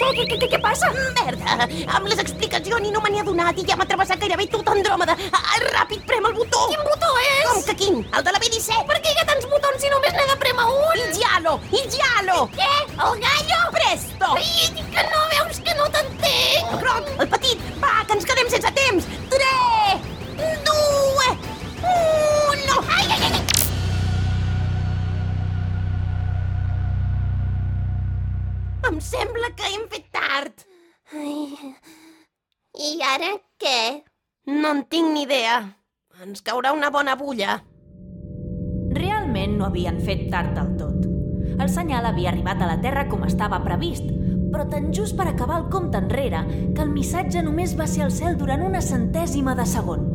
Què, 0.01 0.09
què, 0.17 0.25
què, 0.25 0.37
què, 0.41 0.49
què 0.55 0.61
passa? 0.65 0.89
Merda! 1.19 1.67
Amb 1.93 2.09
les 2.09 2.23
explicacions 2.23 2.89
i 2.89 2.93
no 2.95 3.03
me 3.05 3.11
n'hi 3.13 3.21
ha 3.21 3.27
donat 3.27 3.59
i 3.61 3.67
ja 3.69 3.77
m'ha 3.77 3.85
travessat 3.91 4.23
gairebé 4.23 4.47
tot 4.49 4.71
Andròmeda. 4.73 5.17
Ah, 5.37 5.59
ràpid, 5.75 6.07
prem 6.09 6.25
el 6.31 6.37
botó! 6.39 6.63
Quin 6.73 6.81
botó 6.87 7.11
és? 7.27 7.45
Com 7.51 7.61
que 7.69 7.77
quin? 7.83 8.01
El 8.17 8.25
de 8.25 8.33
la 8.33 8.41
B-17! 8.41 8.81
Per 8.89 8.97
què 8.97 9.13
hi 9.13 9.21
ha 9.21 9.27
tants 9.29 9.51
botons 9.53 9.85
si 9.85 9.93
només 9.93 10.17
n'he 10.17 10.27
de 10.33 10.39
prémer 10.41 10.67
un? 10.73 11.05
Il 11.05 11.13
giallo! 11.19 11.59
Il 11.77 11.85
giallo! 11.93 12.47
Què? 12.57 12.73
El 12.97 13.21
gallo? 13.27 13.61
Presto! 13.77 14.30
Ens 36.31 36.45
caurà 36.47 36.71
una 36.71 36.93
bona 36.95 37.17
bulla. 37.19 37.57
Realment 38.95 39.57
no 39.59 39.65
havien 39.67 39.97
fet 40.07 40.29
tard 40.31 40.53
del 40.55 40.69
tot. 40.79 41.09
El 41.57 41.67
senyal 41.73 42.07
havia 42.07 42.29
arribat 42.31 42.63
a 42.63 42.69
la 42.71 42.77
Terra 42.85 43.03
com 43.11 43.25
estava 43.27 43.59
previst, 43.65 44.07
però 44.53 44.69
tan 44.71 44.93
just 44.95 45.17
per 45.19 45.27
acabar 45.27 45.57
el 45.59 45.67
compte 45.75 45.99
enrere 45.99 46.45
que 46.77 46.85
el 46.85 46.95
missatge 46.95 47.43
només 47.43 47.75
va 47.81 47.89
ser 47.91 48.05
al 48.07 48.15
cel 48.15 48.39
durant 48.39 48.63
una 48.63 48.79
centèsima 48.79 49.57
de 49.59 49.67
segon. 49.67 50.07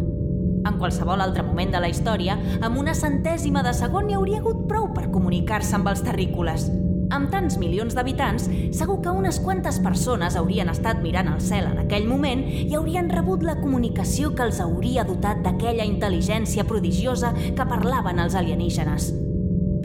En 0.63 0.80
qualsevol 0.80 1.19
altre 1.19 1.43
moment 1.43 1.75
de 1.75 1.84
la 1.84 1.91
història, 1.91 2.39
amb 2.63 2.80
una 2.80 2.95
centèsima 2.95 3.65
de 3.67 3.75
segon 3.75 4.08
hi 4.08 4.15
hauria 4.15 4.39
hagut 4.39 4.63
prou 4.71 4.93
per 4.95 5.10
comunicar-se 5.12 5.75
amb 5.75 5.91
els 5.91 6.06
terrícoles. 6.08 6.69
Amb 7.13 7.30
tants 7.30 7.58
milions 7.62 7.94
d'habitants, 7.94 8.48
segur 8.74 8.98
que 9.04 9.13
unes 9.13 9.38
quantes 9.44 9.78
persones 9.84 10.36
haurien 10.39 10.72
estat 10.72 11.02
mirant 11.04 11.30
el 11.30 11.41
cel 11.44 11.68
en 11.70 11.78
aquell 11.84 12.08
moment 12.10 12.41
i 12.48 12.74
haurien 12.78 13.12
rebut 13.12 13.46
la 13.46 13.58
comunicació 13.60 14.32
que 14.36 14.48
els 14.48 14.62
hauria 14.63 15.06
dotat 15.06 15.44
d'aquella 15.46 15.86
intel·ligència 15.86 16.65
prodigiosa 16.65 17.34
que 17.36 17.68
parlaven 17.70 18.24
els 18.24 18.36
alienígenes. 18.36 19.12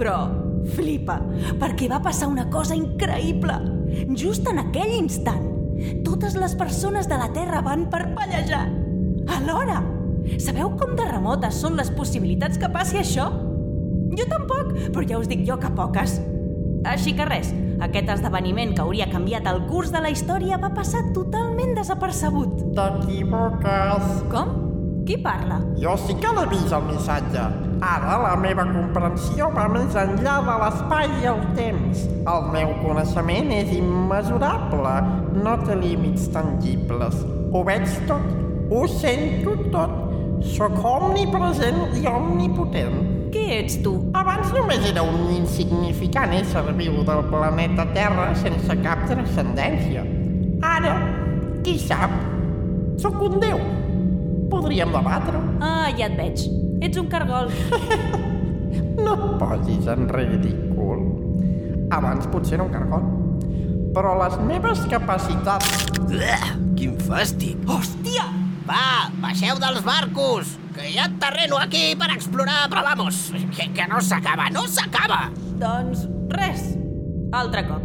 Però 0.01 0.17
flipa, 0.75 1.19
perquè 1.61 1.91
va 1.93 2.01
passar 2.05 2.31
una 2.31 2.49
cosa 2.53 2.79
increïble. 2.79 3.59
Just 4.17 4.49
en 4.49 4.63
aquell 4.65 4.97
instant, 4.97 5.45
totes 6.07 6.37
les 6.41 6.57
persones 6.57 7.09
de 7.09 7.21
la 7.21 7.31
Terra 7.37 7.61
van 7.65 7.89
parpellejar. 7.93 8.67
Alhora! 9.37 9.83
Sabeu 10.41 10.73
com 10.79 10.97
de 10.97 11.07
remotes 11.09 11.57
són 11.61 11.77
les 11.81 11.91
possibilitats 11.93 12.61
que 12.61 12.69
passi 12.73 13.01
això? 13.01 13.31
Jo 14.11 14.27
tampoc, 14.31 14.75
però 14.93 15.07
ja 15.07 15.19
us 15.21 15.29
dic 15.31 15.45
jo 15.49 15.57
que 15.61 15.71
poques. 15.77 16.19
Així 16.89 17.13
que 17.13 17.27
res, 17.29 17.51
aquest 17.85 18.09
esdeveniment 18.15 18.73
que 18.77 18.81
hauria 18.85 19.09
canviat 19.11 19.47
el 19.51 19.63
curs 19.69 19.91
de 19.93 20.01
la 20.01 20.11
història 20.13 20.57
va 20.61 20.71
passar 20.73 21.03
totalment 21.17 21.75
desapercebut. 21.77 22.63
T'equivoques. 22.77 24.15
Com? 24.33 24.55
Qui 25.05 25.17
parla? 25.21 25.59
Jo 25.81 25.97
sí 26.01 26.17
que 26.21 26.33
l'he 26.37 26.47
vist, 26.53 26.73
el 26.73 26.87
missatge. 26.89 27.45
Ara 27.85 28.19
la 28.21 28.33
meva 28.37 28.67
comprensió 28.69 29.49
va 29.55 29.65
més 29.73 29.97
enllà 29.97 30.37
de 30.45 30.57
l'espai 30.63 31.09
i 31.23 31.29
el 31.31 31.41
temps. 31.57 32.05
El 32.29 32.51
meu 32.53 32.75
coneixement 32.83 33.53
és 33.57 33.73
immesurable. 33.77 34.97
No 35.41 35.57
té 35.65 35.77
límits 35.81 36.29
tangibles. 36.33 37.25
Ho 37.53 37.65
veig 37.67 37.89
tot. 38.09 38.29
Ho 38.71 38.85
sento 38.89 39.57
tot. 39.73 39.97
Sóc 40.57 40.77
omnipresent 40.85 41.97
i 42.01 42.07
omnipotent. 42.09 43.20
Qui 43.31 43.45
ets 43.55 43.77
tu? 43.85 43.93
Abans 44.19 44.49
només 44.57 44.83
era 44.89 45.05
un 45.07 45.29
insignificant 45.37 46.33
ésser 46.35 46.65
viu 46.75 46.97
del 47.07 47.21
planeta 47.31 47.85
Terra 47.95 48.31
sense 48.39 48.75
cap 48.83 49.05
transcendència. 49.07 50.03
Ara, 50.67 50.97
qui 51.63 51.77
sap? 51.79 52.11
Sóc 52.99 53.21
un 53.29 53.39
déu. 53.43 53.61
Podríem 54.51 54.91
debatre-ho. 54.91 55.45
Ah, 55.63 55.93
ja 55.95 56.09
et 56.11 56.19
veig. 56.19 56.43
Ets 56.83 56.99
un 56.99 57.09
cargol. 57.13 57.55
No 59.01 59.15
et 59.17 59.23
posis 59.41 59.87
en 59.91 60.05
ridícul. 60.13 61.01
Abans 61.95 62.27
potser 62.31 62.59
era 62.59 62.67
un 62.67 62.75
cargol. 62.75 63.07
Però 63.95 64.13
les 64.21 64.37
meves 64.47 64.83
capacitats... 64.91 65.87
Uah, 66.11 66.51
quin 66.79 66.99
fàstic. 67.07 67.63
Hòstia! 67.71 68.27
Va, 68.69 69.09
baixeu 69.23 69.59
dels 69.63 69.81
barcos, 69.87 70.53
que 70.81 70.91
hi 70.91 70.99
ha 70.99 71.09
terreno 71.21 71.59
aquí 71.61 71.95
per 71.99 72.11
explorar, 72.15 72.69
però 72.73 72.83
vamos, 72.87 73.31
que, 73.57 73.69
que 73.77 73.87
no 73.89 74.01
s'acaba, 74.01 74.49
no 74.51 74.67
s'acaba. 74.69 75.29
Doncs 75.61 76.07
res. 76.33 76.71
Altre 77.37 77.67
cop. 77.69 77.85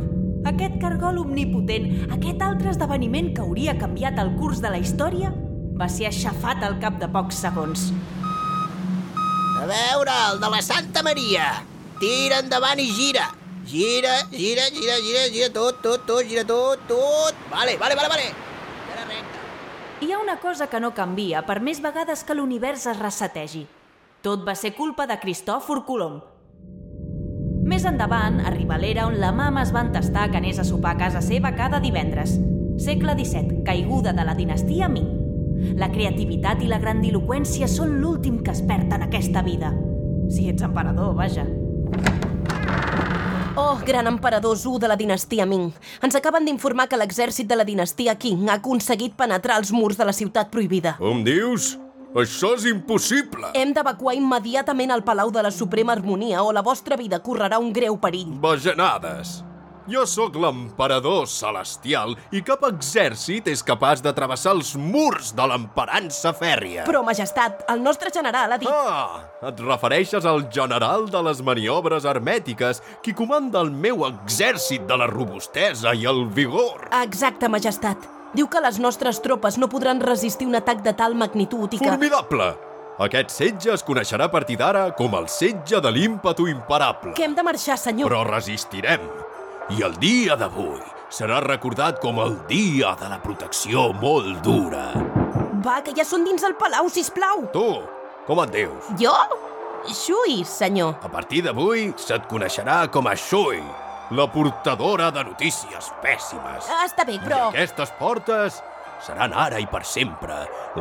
Aquest 0.49 0.77
cargol 0.81 1.19
omnipotent, 1.23 1.89
aquest 2.15 2.41
altre 2.45 2.71
esdeveniment 2.71 3.33
que 3.35 3.43
hauria 3.43 3.75
canviat 3.77 4.19
el 4.21 4.35
curs 4.39 4.61
de 4.63 4.71
la 4.71 4.79
història, 4.81 5.33
va 5.75 5.89
ser 5.91 6.07
aixafat 6.09 6.63
al 6.63 6.77
cap 6.81 6.99
de 7.01 7.09
pocs 7.11 7.41
segons. 7.43 7.89
A 9.55 9.67
veure, 9.67 10.15
el 10.31 10.41
de 10.43 10.53
la 10.53 10.61
Santa 10.63 11.03
Maria. 11.03 11.49
Tira 11.99 12.39
endavant 12.43 12.79
i 12.79 12.87
gira. 12.93 13.27
Gira, 13.65 14.19
gira, 14.31 14.69
gira, 14.71 14.99
gira, 15.01 15.27
gira 15.33 15.53
tot, 15.53 15.81
tot, 15.81 16.05
tot, 16.05 16.23
gira 16.29 16.45
tot, 16.45 16.85
tot. 16.87 17.47
Vale, 17.51 17.79
vale, 17.81 17.97
vale, 17.97 18.11
vale. 18.13 18.44
Hi 20.01 20.11
ha 20.11 20.19
una 20.19 20.41
cosa 20.41 20.67
que 20.67 20.79
no 20.83 20.89
canvia 20.91 21.45
per 21.47 21.61
més 21.63 21.77
vegades 21.79 22.25
que 22.27 22.35
l'univers 22.35 22.83
es 22.91 22.97
resetegi. 22.99 23.61
Tot 24.25 24.41
va 24.43 24.51
ser 24.59 24.73
culpa 24.75 25.05
de 25.07 25.15
Cristòfor 25.21 25.85
Colom. 25.87 26.17
Més 27.63 27.85
endavant 27.87 28.41
arriba 28.43 28.75
l'era 28.75 29.05
on 29.07 29.15
la 29.21 29.31
mama 29.31 29.63
es 29.63 29.71
va 29.71 29.85
entestar 29.87 30.27
que 30.33 30.41
anés 30.41 30.59
a 30.59 30.67
sopar 30.67 30.97
a 30.97 30.99
casa 30.99 31.23
seva 31.23 31.53
cada 31.55 31.79
divendres. 31.79 32.35
Segle 32.75 33.15
XVII, 33.15 33.61
caiguda 33.63 34.11
de 34.11 34.27
la 34.27 34.35
dinastia 34.35 34.91
Ming. 34.91 35.07
La 35.79 35.87
creativitat 35.93 36.59
i 36.59 36.67
la 36.67 36.81
grandiloquència 36.83 37.71
són 37.71 38.01
l'últim 38.01 38.43
que 38.43 38.51
es 38.51 38.65
perd 38.67 38.91
en 38.99 39.07
aquesta 39.07 39.47
vida. 39.47 39.71
Si 40.27 40.49
ets 40.51 40.67
emperador, 40.67 41.15
vaja. 41.15 41.47
Oh, 43.57 43.79
gran 43.85 44.05
emperador 44.07 44.57
Zhu 44.57 44.77
de 44.79 44.87
la 44.87 44.97
dinastia 44.97 45.45
Ming. 45.45 45.69
Ens 46.03 46.15
acaben 46.19 46.43
d'informar 46.43 46.89
que 46.91 46.97
l'exèrcit 46.99 47.47
de 47.47 47.55
la 47.55 47.63
dinastia 47.63 48.17
Qing 48.19 48.49
ha 48.49 48.57
aconseguit 48.59 49.15
penetrar 49.15 49.61
els 49.61 49.71
murs 49.71 49.95
de 49.95 50.03
la 50.03 50.11
ciutat 50.11 50.51
prohibida. 50.51 50.97
Com 50.99 51.23
dius? 51.23 51.77
Això 52.19 52.51
és 52.59 52.67
impossible! 52.67 53.53
Hem 53.55 53.71
d'evacuar 53.71 54.17
immediatament 54.19 54.91
el 54.91 55.05
Palau 55.07 55.31
de 55.31 55.47
la 55.47 55.55
Suprema 55.55 55.95
Harmonia 55.95 56.43
o 56.43 56.51
la 56.51 56.63
vostra 56.67 56.99
vida 56.99 57.23
correrà 57.23 57.63
un 57.63 57.71
greu 57.71 57.95
perill. 57.95 58.35
Bajanades! 58.43 59.44
Jo 59.85 60.01
sóc 60.09 60.33
l'emperador 60.41 61.27
celestial 61.29 62.15
i 62.33 62.39
cap 62.45 62.63
exèrcit 62.65 63.45
és 63.51 63.61
capaç 63.61 64.01
de 64.01 64.09
travessar 64.17 64.55
els 64.55 64.71
murs 64.81 65.29
de 65.37 65.45
l'emperança 65.45 66.31
fèrria. 66.33 66.87
Però, 66.87 67.03
majestat, 67.05 67.61
el 67.69 67.83
nostre 67.85 68.09
general 68.13 68.55
ha 68.55 68.57
dit... 68.57 68.71
Ah, 68.71 69.21
et 69.45 69.61
refereixes 69.61 70.25
al 70.25 70.47
general 70.49 71.05
de 71.13 71.21
les 71.27 71.43
maniobres 71.45 72.07
hermètiques, 72.09 72.81
qui 73.05 73.13
comanda 73.13 73.61
el 73.61 73.69
meu 73.69 74.07
exèrcit 74.09 74.87
de 74.89 74.97
la 74.97 75.05
robustesa 75.11 75.93
i 75.93 76.09
el 76.09 76.25
vigor. 76.33 76.87
Exacte, 77.03 77.45
majestat. 77.45 78.09
Diu 78.33 78.49
que 78.49 78.63
les 78.65 78.81
nostres 78.81 79.21
tropes 79.21 79.59
no 79.61 79.69
podran 79.69 80.01
resistir 80.01 80.49
un 80.49 80.57
atac 80.57 80.81
de 80.81 80.95
tal 80.97 81.13
magnitud 81.13 81.69
i 81.69 81.77
que... 81.77 81.85
Formidable! 81.93 82.55
Aquest 83.05 83.33
setge 83.35 83.73
es 83.73 83.85
coneixerà 83.85 84.29
a 84.29 84.33
partir 84.33 84.55
d'ara 84.57 84.87
com 84.97 85.13
el 85.19 85.29
setge 85.29 85.81
de 85.83 85.93
l'ímpetu 85.93 86.49
imparable. 86.49 87.13
Que 87.13 87.27
hem 87.27 87.37
de 87.37 87.43
marxar, 87.43 87.77
senyor. 87.77 88.09
Però 88.09 88.23
resistirem. 88.25 89.03
I 89.65 89.81
el 89.81 89.95
dia 89.97 90.35
d'avui 90.37 90.77
serà 91.09 91.39
recordat 91.41 91.97
com 91.97 92.19
el 92.21 92.35
dia 92.45 92.91
de 92.99 93.07
la 93.09 93.17
protecció 93.23 93.87
molt 93.97 94.43
dura. 94.45 94.91
Va, 95.65 95.79
que 95.81 95.95
ja 95.97 96.05
són 96.05 96.21
dins 96.27 96.45
el 96.45 96.53
palau, 96.59 96.85
si 96.93 97.01
plau. 97.15 97.47
Tu, 97.49 97.63
com 98.27 98.41
et 98.43 98.53
dius? 98.53 98.91
Jo? 99.01 99.15
Xui, 99.89 100.43
senyor. 100.45 100.99
A 101.01 101.09
partir 101.09 101.41
d'avui 101.47 101.87
se't 101.97 102.29
coneixerà 102.29 102.83
com 102.93 103.09
a 103.09 103.15
Xui, 103.17 103.63
la 104.13 104.27
portadora 104.29 105.09
de 105.09 105.25
notícies 105.31 105.89
pèssimes. 106.05 106.69
Està 106.85 107.01
bé, 107.09 107.17
però... 107.25 107.47
I 107.49 107.55
aquestes 107.55 107.97
portes 107.97 108.61
seran 109.05 109.33
ara 109.37 109.59
i 109.61 109.67
per 109.69 109.83
sempre 109.85 110.37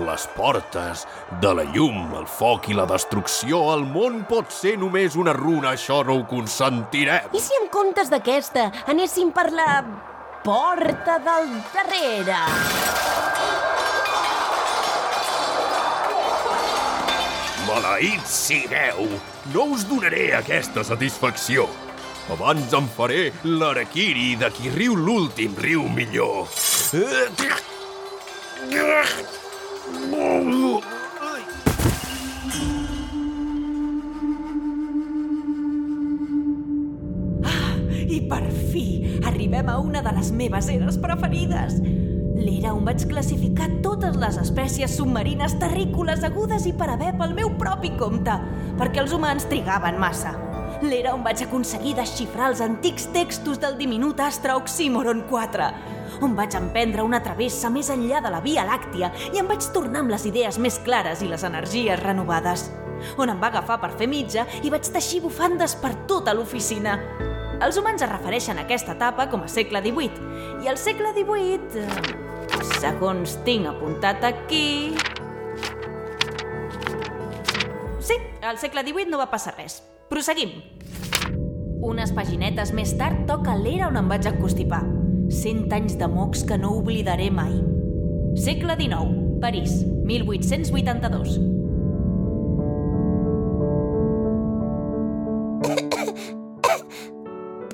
les 0.07 0.27
portes 0.37 1.05
de 1.43 1.53
la 1.57 1.65
llum, 1.75 2.15
el 2.17 2.27
foc 2.31 2.71
i 2.73 2.77
la 2.77 2.87
destrucció. 2.89 3.61
El 3.75 3.85
món 3.91 4.23
pot 4.31 4.53
ser 4.53 4.77
només 4.81 5.19
una 5.21 5.35
runa, 5.37 5.75
això 5.75 6.01
no 6.07 6.17
ho 6.19 6.25
consentirem. 6.31 7.35
I 7.37 7.43
si 7.43 7.57
en 7.61 7.69
comptes 7.73 8.11
d'aquesta 8.13 8.71
anéssim 8.91 9.33
per 9.35 9.51
la 9.53 9.69
porta 10.45 11.19
del 11.25 11.53
darrere? 11.75 12.41
Maleïts 17.69 18.35
sigueu! 18.49 19.09
No 19.53 19.69
us 19.75 19.85
donaré 19.89 20.31
aquesta 20.39 20.85
satisfacció. 20.87 21.67
Abans 22.33 22.73
em 22.73 22.87
faré 22.97 23.27
l'araquiri 23.45 24.33
de 24.41 24.49
qui 24.57 24.73
riu 24.73 24.97
l'últim 24.97 25.57
riu 25.61 25.85
millor. 25.93 26.49
I 28.65 28.71
per 38.31 38.47
fi 38.73 39.21
arribem 39.27 39.69
a 39.69 39.77
una 39.79 40.01
de 40.01 40.13
les 40.17 40.31
meves 40.33 40.69
eres 40.73 40.97
preferides. 40.97 41.77
L'era 42.41 42.73
on 42.73 42.87
vaig 42.89 43.05
classificar 43.11 43.69
totes 43.85 44.17
les 44.17 44.39
espècies 44.41 44.97
submarines 44.97 45.59
terrícoles 45.61 46.25
agudes 46.25 46.65
i 46.65 46.73
per 46.73 46.89
haver 46.95 47.13
pel 47.21 47.37
meu 47.37 47.53
propi 47.61 47.93
compte, 48.01 48.33
perquè 48.81 49.05
els 49.05 49.13
humans 49.13 49.45
trigaven 49.51 50.01
massa. 50.01 50.33
L'era 50.81 51.13
on 51.13 51.23
vaig 51.27 51.45
aconseguir 51.45 51.95
desxifrar 52.01 52.49
els 52.55 52.65
antics 52.65 53.11
textos 53.13 53.61
del 53.61 53.77
diminut 53.77 54.25
astre 54.25 54.57
Oxímoron 54.57 55.23
4, 55.29 55.69
on 56.23 56.37
vaig 56.37 56.55
emprendre 56.59 57.05
una 57.05 57.23
travessa 57.25 57.71
més 57.73 57.91
enllà 57.91 58.21
de 58.25 58.31
la 58.33 58.43
Via 58.45 58.65
Làctia 58.69 59.11
i 59.33 59.41
em 59.41 59.49
vaig 59.51 59.67
tornar 59.75 60.05
amb 60.05 60.15
les 60.15 60.27
idees 60.29 60.59
més 60.63 60.79
clares 60.85 61.23
i 61.23 61.29
les 61.31 61.45
energies 61.47 62.01
renovades, 62.03 62.69
on 63.19 63.31
em 63.31 63.41
va 63.41 63.51
agafar 63.53 63.81
per 63.83 63.93
fer 63.99 64.09
mitja 64.11 64.47
i 64.63 64.73
vaig 64.73 64.87
teixir 64.93 65.23
bufandes 65.25 65.77
per 65.81 65.95
tota 66.11 66.35
l'oficina. 66.35 66.99
Els 67.63 67.79
humans 67.79 68.03
es 68.03 68.11
refereixen 68.11 68.59
a 68.59 68.65
aquesta 68.67 68.97
etapa 68.97 69.29
com 69.31 69.45
a 69.45 69.51
segle 69.51 69.83
XVIII 69.85 70.65
i 70.65 70.71
el 70.71 70.79
segle 70.81 71.15
XVIII, 71.15 71.85
eh, 71.85 72.25
segons 72.81 73.39
tinc 73.47 73.71
apuntat 73.71 74.25
aquí... 74.27 74.95
Sí, 78.05 78.19
al 78.43 78.59
segle 78.61 78.85
XVIII 78.85 79.09
no 79.13 79.23
va 79.23 79.31
passar 79.33 79.55
res. 79.57 79.81
Proseguim. 80.11 80.59
Unes 81.85 82.13
paginetes 82.17 82.73
més 82.77 82.93
tard 82.99 83.25
toca 83.29 83.57
l'era 83.61 83.89
on 83.89 84.01
em 84.01 84.13
vaig 84.13 84.29
acostipar. 84.29 84.83
Cent 85.33 85.73
anys 85.73 85.97
de 85.97 86.09
mocs 86.11 86.45
que 86.45 86.59
no 86.61 86.75
oblidaré 86.77 87.31
mai. 87.31 87.55
Segle 88.37 88.77
XIX, 88.77 89.39
París, 89.41 89.85
1882. 90.05 91.39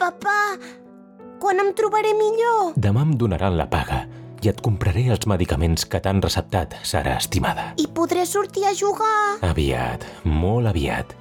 Papà, 0.00 0.38
quan 1.42 1.60
em 1.62 1.72
trobaré 1.74 2.14
millor? 2.14 2.74
Demà 2.76 3.02
em 3.06 3.16
donaran 3.18 3.56
la 3.58 3.66
paga 3.70 4.04
i 4.40 4.48
et 4.48 4.60
compraré 4.64 5.08
els 5.12 5.26
medicaments 5.28 5.84
que 5.84 6.00
t'han 6.00 6.22
receptat, 6.24 6.78
Sara 6.86 7.18
estimada. 7.20 7.72
I 7.76 7.88
podré 7.92 8.24
sortir 8.26 8.64
a 8.68 8.74
jugar? 8.76 9.40
Aviat, 9.44 10.06
molt 10.24 10.70
aviat. 10.70 11.12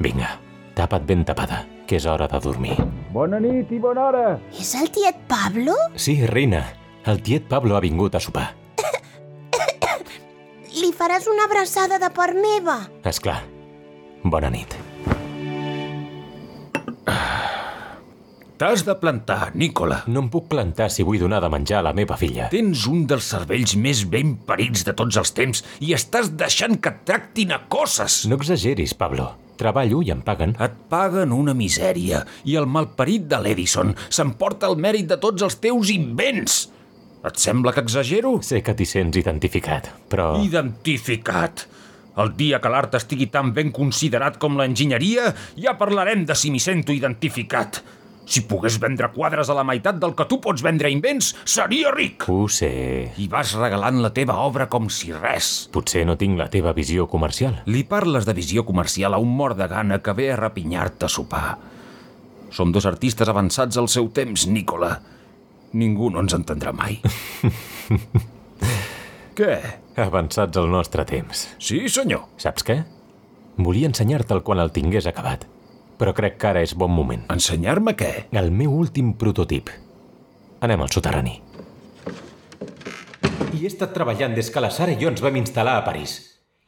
Vinga, 0.00 0.34
tapa't 0.76 1.06
ben 1.08 1.24
tapada, 1.24 1.62
que 1.90 1.98
és 1.98 2.06
hora 2.06 2.28
de 2.30 2.38
dormir. 2.38 2.76
Bona 3.10 3.40
nit 3.42 3.70
i 3.74 3.80
bona 3.82 4.06
hora! 4.06 4.26
És 4.54 4.76
el 4.78 4.92
tiet 4.94 5.24
Pablo? 5.30 5.74
Sí, 5.98 6.20
Rina, 6.30 6.62
el 7.10 7.18
tiet 7.26 7.48
Pablo 7.50 7.74
ha 7.74 7.82
vingut 7.82 8.14
a 8.14 8.20
sopar. 8.22 8.46
Li 10.80 10.92
faràs 10.94 11.26
una 11.26 11.48
abraçada 11.50 11.98
de 11.98 12.12
part 12.14 12.38
meva? 12.38 12.78
És 13.10 13.18
clar. 13.18 13.40
Bona 14.22 14.52
nit. 14.54 14.78
T'has 18.60 18.84
de 18.84 18.94
plantar, 19.00 19.54
Nicola. 19.56 20.02
No 20.06 20.20
em 20.20 20.30
puc 20.30 20.46
plantar 20.52 20.90
si 20.92 21.02
vull 21.02 21.18
donar 21.18 21.40
de 21.42 21.48
menjar 21.50 21.80
a 21.80 21.86
la 21.88 21.94
meva 21.96 22.18
filla. 22.20 22.50
Tens 22.52 22.84
un 22.86 23.06
dels 23.08 23.32
cervells 23.32 23.72
més 23.80 24.04
ben 24.14 24.36
parits 24.46 24.84
de 24.86 24.94
tots 24.94 25.16
els 25.16 25.32
temps 25.34 25.64
i 25.80 25.94
estàs 25.96 26.34
deixant 26.38 26.76
que 26.76 26.92
et 26.92 27.06
tractin 27.08 27.56
a 27.56 27.64
coses. 27.72 28.26
No 28.28 28.36
exageris, 28.36 28.92
Pablo. 28.94 29.32
Treballo 29.60 30.00
i 30.00 30.12
em 30.14 30.22
paguen. 30.24 30.56
Et 30.56 30.76
paguen 30.92 31.34
una 31.36 31.54
misèria 31.56 32.24
i 32.48 32.56
el 32.56 32.68
malparit 32.70 33.26
de 33.28 33.40
l'Edison 33.44 33.92
s'emporta 34.08 34.70
el 34.70 34.78
mèrit 34.80 35.10
de 35.10 35.20
tots 35.20 35.44
els 35.44 35.58
teus 35.60 35.92
invents. 35.92 36.62
Et 37.28 37.36
sembla 37.36 37.74
que 37.76 37.84
exagero? 37.84 38.38
Sé 38.40 38.62
que 38.64 38.72
t'hi 38.76 38.86
sents 38.88 39.20
identificat, 39.20 39.90
però... 40.08 40.32
Identificat. 40.40 41.66
El 42.20 42.32
dia 42.36 42.58
que 42.60 42.72
l'art 42.72 42.96
estigui 42.96 43.28
tan 43.32 43.52
ben 43.56 43.70
considerat 43.76 44.38
com 44.40 44.56
l'enginyeria, 44.58 45.30
ja 45.60 45.76
parlarem 45.80 46.24
de 46.28 46.36
si 46.36 46.50
m'hi 46.52 46.60
sento 46.60 46.96
identificat. 46.96 47.82
Si 48.30 48.44
pogués 48.46 48.76
vendre 48.78 49.08
quadres 49.10 49.48
a 49.50 49.56
la 49.58 49.64
meitat 49.66 49.96
del 49.98 50.12
que 50.14 50.26
tu 50.30 50.38
pots 50.42 50.62
vendre 50.62 50.90
invents, 50.92 51.32
seria 51.42 51.90
ric. 51.90 52.28
Ho 52.30 52.46
sé. 52.46 52.70
I 53.18 53.26
vas 53.30 53.56
regalant 53.58 53.98
la 54.04 54.12
teva 54.14 54.36
obra 54.44 54.68
com 54.70 54.86
si 54.86 55.10
res. 55.10 55.66
Potser 55.74 56.04
no 56.06 56.14
tinc 56.20 56.38
la 56.38 56.46
teva 56.52 56.70
visió 56.76 57.08
comercial. 57.10 57.58
Li 57.66 57.82
parles 57.90 58.28
de 58.28 58.36
visió 58.38 58.62
comercial 58.68 59.18
a 59.18 59.22
un 59.22 59.34
mort 59.34 59.58
de 59.58 59.66
gana 59.66 59.98
que 59.98 60.14
ve 60.14 60.30
a 60.30 60.38
rapinyar-te 60.38 61.08
a 61.08 61.10
sopar. 61.10 61.58
Som 62.54 62.70
dos 62.70 62.86
artistes 62.86 63.26
avançats 63.30 63.78
al 63.78 63.90
seu 63.90 64.12
temps, 64.14 64.46
Nicola. 64.46 64.94
Ningú 65.74 66.14
no 66.14 66.22
ens 66.22 66.38
entendrà 66.38 66.70
mai. 66.74 67.00
Què? 69.38 69.54
Avançats 69.98 70.58
al 70.58 70.70
nostre 70.70 71.02
temps. 71.06 71.48
Sí, 71.58 71.82
senyor. 71.90 72.28
Saps 72.38 72.66
què? 72.66 72.78
Volia 73.60 73.90
ensenyar-te'l 73.90 74.42
quan 74.46 74.62
el 74.62 74.70
tingués 74.74 75.06
acabat, 75.10 75.46
però 76.00 76.14
crec 76.16 76.38
que 76.40 76.48
ara 76.48 76.64
és 76.64 76.72
bon 76.72 76.88
moment. 76.96 77.26
Ensenyar-me 77.28 77.92
què? 77.92 78.10
El 78.32 78.48
meu 78.56 78.72
últim 78.72 79.12
prototip. 79.20 79.68
Anem 80.64 80.80
al 80.80 80.88
soterrani. 80.92 81.36
Hi 83.50 83.60
he 83.60 83.68
estat 83.68 83.92
treballant 83.92 84.32
des 84.36 84.48
que 84.48 84.62
la 84.64 84.70
Sara 84.72 84.94
i 84.94 84.98
jo 85.00 85.10
ens 85.12 85.20
vam 85.20 85.36
instal·lar 85.36 85.76
a 85.76 85.84
París. 85.84 86.16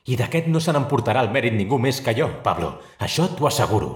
I 0.05 0.19
d'aquest 0.19 0.51
no 0.53 0.61
se 0.61 0.75
n'emportarà 0.75 1.23
el 1.25 1.31
mèrit 1.33 1.57
ningú 1.57 1.79
més 1.81 2.03
que 2.05 2.13
jo, 2.19 2.29
Pablo. 2.45 2.75
Això 3.01 3.31
t'ho 3.33 3.49
asseguro. 3.49 3.93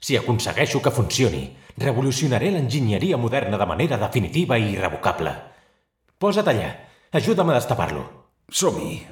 Si 0.00 0.16
aconsegueixo 0.16 0.80
que 0.82 0.94
funcioni, 0.94 1.42
revolucionaré 1.76 2.50
l'enginyeria 2.54 3.18
moderna 3.20 3.58
de 3.60 3.66
manera 3.68 3.98
definitiva 4.00 4.58
i 4.58 4.70
irrevocable. 4.72 5.34
Posa't 6.18 6.48
allà. 6.48 6.70
Ajuda'm 7.12 7.50
a 7.52 7.58
destapar-lo. 7.58 8.06
Som-hi. 8.48 9.02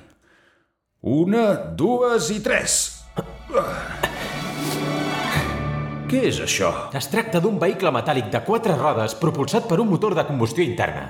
Una, 1.02 1.50
dues 1.76 2.30
i 2.32 2.40
tres. 2.44 2.78
Què 6.10 6.24
és 6.26 6.40
això? 6.42 6.68
Es 6.98 7.06
tracta 7.06 7.38
d'un 7.38 7.60
vehicle 7.62 7.90
metàl·lic 7.94 8.32
de 8.32 8.40
quatre 8.42 8.74
rodes 8.74 9.12
propulsat 9.20 9.68
per 9.70 9.76
un 9.78 9.86
motor 9.92 10.16
de 10.18 10.24
combustió 10.26 10.64
interna. 10.64 11.04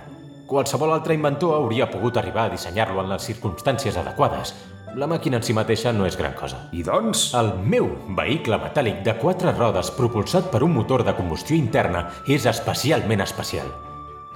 Qualsevol 0.50 0.92
altre 0.92 1.16
inventor 1.16 1.54
hauria 1.56 1.86
pogut 1.88 2.18
arribar 2.20 2.44
a 2.44 2.52
dissenyar-lo 2.52 3.00
en 3.00 3.08
les 3.14 3.24
circumstàncies 3.30 3.96
adequades. 3.96 4.52
La 5.00 5.08
màquina 5.08 5.40
en 5.40 5.46
si 5.46 5.56
mateixa 5.56 5.94
no 5.96 6.04
és 6.04 6.20
gran 6.20 6.36
cosa. 6.36 6.66
I 6.76 6.84
doncs? 6.84 7.30
El 7.40 7.48
meu 7.64 7.88
vehicle 8.18 8.60
metàl·lic 8.60 9.00
de 9.08 9.16
quatre 9.22 9.56
rodes 9.56 9.88
propulsat 9.96 10.52
per 10.52 10.60
un 10.68 10.76
motor 10.76 11.06
de 11.08 11.16
combustió 11.16 11.56
interna 11.56 12.10
és 12.28 12.44
especialment 12.52 13.24
especial. 13.24 13.72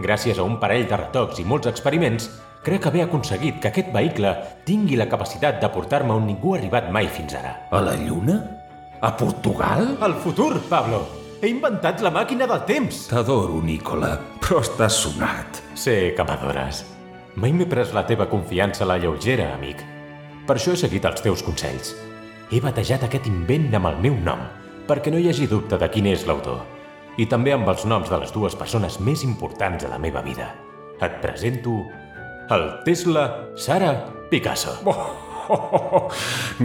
Gràcies 0.01 0.41
a 0.41 0.49
un 0.49 0.57
parell 0.65 0.89
de 0.89 0.97
retocs 0.97 1.45
i 1.45 1.49
molts 1.51 1.69
experiments, 1.69 2.33
crec 2.65 2.89
haver 2.89 3.05
aconseguit 3.05 3.61
que 3.61 3.69
aquest 3.69 3.93
vehicle 3.93 4.33
tingui 4.65 4.97
la 4.97 5.13
capacitat 5.13 5.61
de 5.61 5.75
portar-me 5.77 6.17
on 6.17 6.25
ningú 6.25 6.57
ha 6.57 6.63
arribat 6.63 6.89
mai 6.89 7.13
fins 7.13 7.37
ara. 7.37 7.59
A 7.69 7.85
la 7.85 8.01
Lluna? 8.01 8.64
A 9.05 9.15
Portugal? 9.15 9.99
El 10.01 10.15
futur, 10.15 10.59
Pablo. 10.65 11.03
He 11.43 11.51
inventat 11.53 12.01
la 12.01 12.09
màquina 12.09 12.47
del 12.49 12.63
temps. 12.65 13.03
T'adoro, 13.11 13.59
Nicola, 13.61 14.15
però 14.41 14.63
estàs 14.65 14.97
sonat. 15.03 15.59
Sé 15.77 16.15
que 16.17 16.25
m'adores. 16.25 16.79
Mai 17.37 17.53
m'he 17.53 17.67
pres 17.69 17.93
la 17.93 18.07
teva 18.09 18.25
confiança 18.31 18.87
a 18.87 18.89
la 18.89 18.97
lleugera, 19.03 19.51
amic. 19.59 19.83
Per 20.49 20.57
això 20.57 20.73
he 20.73 20.81
seguit 20.81 21.05
els 21.05 21.21
teus 21.21 21.43
consells. 21.45 21.91
He 22.49 22.63
batejat 22.65 23.05
aquest 23.05 23.29
invent 23.29 23.77
amb 23.77 23.91
el 23.91 24.01
meu 24.07 24.17
nom, 24.25 24.41
perquè 24.89 25.13
no 25.13 25.21
hi 25.21 25.29
hagi 25.29 25.51
dubte 25.53 25.77
de 25.77 25.91
quin 25.93 26.09
és 26.09 26.25
l'autor. 26.25 26.65
I 27.21 27.29
també 27.29 27.53
amb 27.53 27.69
els 27.69 27.85
noms 27.85 28.09
de 28.09 28.23
les 28.25 28.33
dues 28.33 28.57
persones 28.57 28.97
més 29.05 29.27
importants 29.29 29.85
de 29.85 29.93
la 29.93 30.01
meva 30.01 30.25
vida. 30.25 30.49
Et 31.05 31.21
presento 31.21 31.77
el 32.57 32.67
Tesla 32.89 33.29
Sara 33.53 33.93
Picasso. 34.33 34.79
Oh, 34.81 34.97
oh, 34.97 35.13
oh. 35.13 35.24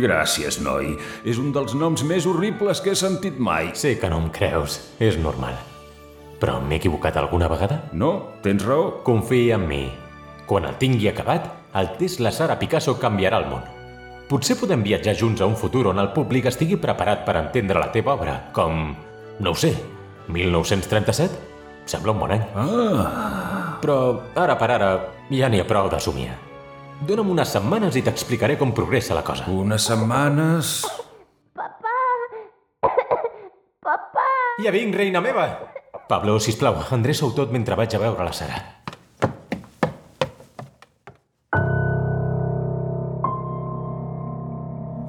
Gràcies, 0.06 0.60
noi. 0.64 0.94
És 1.28 1.40
un 1.42 1.54
dels 1.56 1.76
noms 1.78 2.04
més 2.08 2.28
horribles 2.30 2.82
que 2.84 2.94
he 2.94 3.00
sentit 3.00 3.40
mai. 3.40 3.72
Sé 3.76 3.96
que 4.00 4.10
no 4.12 4.22
em 4.24 4.30
creus. 4.34 4.80
És 5.00 5.18
normal. 5.20 5.58
Però 6.40 6.60
m'he 6.64 6.80
equivocat 6.80 7.18
alguna 7.20 7.50
vegada? 7.52 7.82
No, 7.92 8.40
tens 8.44 8.64
raó. 8.66 9.02
Confia 9.04 9.60
en 9.60 9.68
mi. 9.68 9.84
Quan 10.48 10.66
el 10.66 10.78
tingui 10.82 11.10
acabat, 11.12 11.50
el 11.76 11.92
Tesla 12.00 12.32
Sara 12.32 12.58
Picasso 12.60 12.96
canviarà 13.00 13.44
el 13.44 13.50
món. 13.52 13.66
Potser 14.30 14.56
podem 14.60 14.84
viatjar 14.86 15.16
junts 15.18 15.42
a 15.42 15.48
un 15.50 15.58
futur 15.58 15.88
on 15.90 16.00
el 16.02 16.12
públic 16.14 16.48
estigui 16.50 16.78
preparat 16.78 17.24
per 17.26 17.40
entendre 17.40 17.82
la 17.82 17.90
teva 17.94 18.14
obra, 18.14 18.36
com, 18.54 18.92
no 19.42 19.54
ho 19.54 19.58
sé, 19.58 19.74
1937? 20.30 21.48
Sembla 21.90 22.14
un 22.14 22.22
bon 22.22 22.36
any. 22.36 22.44
Ah. 22.54 23.78
Però, 23.82 23.98
ara 24.38 24.58
per 24.60 24.70
ara, 24.76 24.92
Ja 25.30 25.50
n'hi 25.50 25.60
ha 25.62 25.66
prou 25.70 25.90
de 25.90 26.00
somiar. 26.02 26.49
Dóna'm 27.00 27.30
unes 27.32 27.48
setmanes 27.56 27.96
i 27.96 28.02
t'explicaré 28.04 28.58
com 28.60 28.74
progressa 28.76 29.16
la 29.16 29.24
cosa. 29.24 29.48
Unes 29.48 29.88
setmanes... 29.88 30.84
Ja 34.60 34.74
vinc, 34.76 34.92
reina 34.94 35.22
meva! 35.24 35.46
Pablo, 36.10 36.36
sisplau, 36.44 36.76
endreça-ho 36.92 37.32
tot 37.32 37.54
mentre 37.56 37.78
vaig 37.80 37.96
a 37.96 38.02
veure 38.02 38.26
la 38.28 38.34
Sara. 38.36 38.60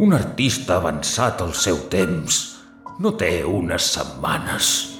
Un 0.01 0.15
artista 0.17 0.79
avançat 0.79 1.43
al 1.43 1.51
seu 1.59 1.83
temps 1.93 2.39
no 3.03 3.13
té 3.19 3.43
unes 3.45 3.91
setmanes. 3.99 5.00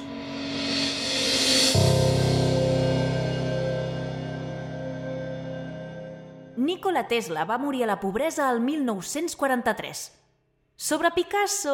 Nikola 6.61 7.07
Tesla 7.07 7.41
va 7.49 7.57
morir 7.57 7.83
a 7.83 7.87
la 7.87 7.99
pobresa 7.99 8.51
el 8.51 8.59
1943. 8.61 10.11
Sobre 10.75 11.09
Picasso, 11.09 11.73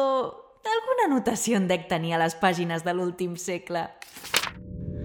alguna 0.64 1.04
anotació 1.12 1.58
en 1.58 1.66
dec 1.68 1.84
tenir 1.90 2.14
a 2.16 2.20
les 2.22 2.32
pàgines 2.40 2.86
de 2.86 2.94
l'últim 2.96 3.34
segle. 3.36 3.82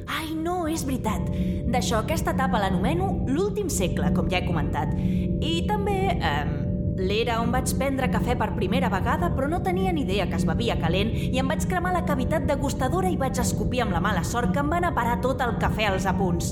Ai, 0.08 0.32
no, 0.40 0.70
és 0.72 0.86
veritat. 0.88 1.28
D'això, 1.68 2.00
aquesta 2.00 2.32
etapa 2.32 2.62
l'anomeno 2.64 3.10
l'últim 3.28 3.68
segle, 3.68 4.14
com 4.16 4.32
ja 4.32 4.40
he 4.40 4.48
comentat. 4.48 4.96
I 4.96 5.66
també... 5.68 5.98
Eh, 6.16 6.60
L'era 6.94 7.40
on 7.42 7.50
vaig 7.50 7.72
prendre 7.74 8.06
cafè 8.14 8.36
per 8.38 8.52
primera 8.54 8.86
vegada, 8.94 9.32
però 9.34 9.48
no 9.50 9.64
tenia 9.66 9.90
ni 9.92 10.04
idea 10.04 10.28
que 10.30 10.38
es 10.38 10.44
bevia 10.46 10.76
calent 10.78 11.10
i 11.10 11.40
em 11.42 11.48
vaig 11.50 11.66
cremar 11.66 11.90
la 11.96 12.04
cavitat 12.06 12.46
degustadora 12.46 13.10
i 13.10 13.18
vaig 13.18 13.40
escopir 13.42 13.82
amb 13.82 13.96
la 13.98 14.02
mala 14.06 14.22
sort 14.22 14.54
que 14.54 14.62
em 14.62 14.70
van 14.70 14.86
a 14.86 14.94
parar 14.94 15.16
tot 15.26 15.42
el 15.42 15.56
cafè 15.58 15.88
als 15.90 16.06
apunts. 16.06 16.52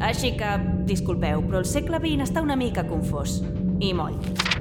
Així 0.00 0.32
que, 0.40 0.54
disculpeu, 0.86 1.42
però 1.46 1.60
el 1.62 1.68
segle 1.68 2.00
XX 2.02 2.28
està 2.28 2.42
una 2.44 2.56
mica 2.56 2.84
confós. 2.86 3.40
I 3.80 3.92
molt. 3.96 4.52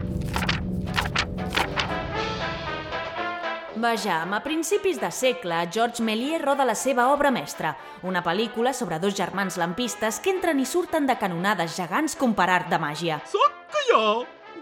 Vejam, 3.83 4.31
a 4.31 4.39
principis 4.39 4.99
de 5.01 5.09
segle, 5.11 5.57
George 5.73 6.03
Méliès 6.05 6.39
roda 6.41 6.63
la 6.63 6.75
seva 6.75 7.09
obra 7.11 7.31
mestra, 7.35 7.73
una 8.07 8.21
pel·lícula 8.23 8.71
sobre 8.71 8.99
dos 8.99 9.15
germans 9.17 9.57
lampistes 9.59 10.21
que 10.23 10.31
entren 10.31 10.61
i 10.63 10.65
surten 10.65 11.09
de 11.09 11.17
canonades 11.19 11.75
gegants 11.75 12.15
com 12.15 12.31
per 12.37 12.47
art 12.47 12.71
de 12.71 12.79
màgia. 12.79 13.19
Soc 13.27 13.57
que 13.73 13.83
jo, 13.89 14.05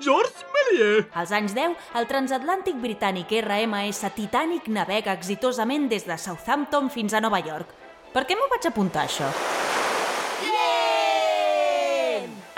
George 0.01 0.47
Méliès. 0.55 1.05
Als 1.13 1.35
anys 1.37 1.53
10, 1.53 1.77
el 2.01 2.09
transatlàntic 2.09 2.81
britànic 2.81 3.35
RMS 3.43 4.09
Titanic 4.15 4.71
navega 4.73 5.13
exitosament 5.13 5.85
des 5.91 6.09
de 6.09 6.17
Southampton 6.17 6.89
fins 6.89 7.13
a 7.13 7.21
Nova 7.21 7.43
York. 7.45 7.77
Per 8.11 8.25
què 8.25 8.35
m'ho 8.35 8.49
vaig 8.49 8.65
apuntar, 8.71 9.05
això? 9.05 9.29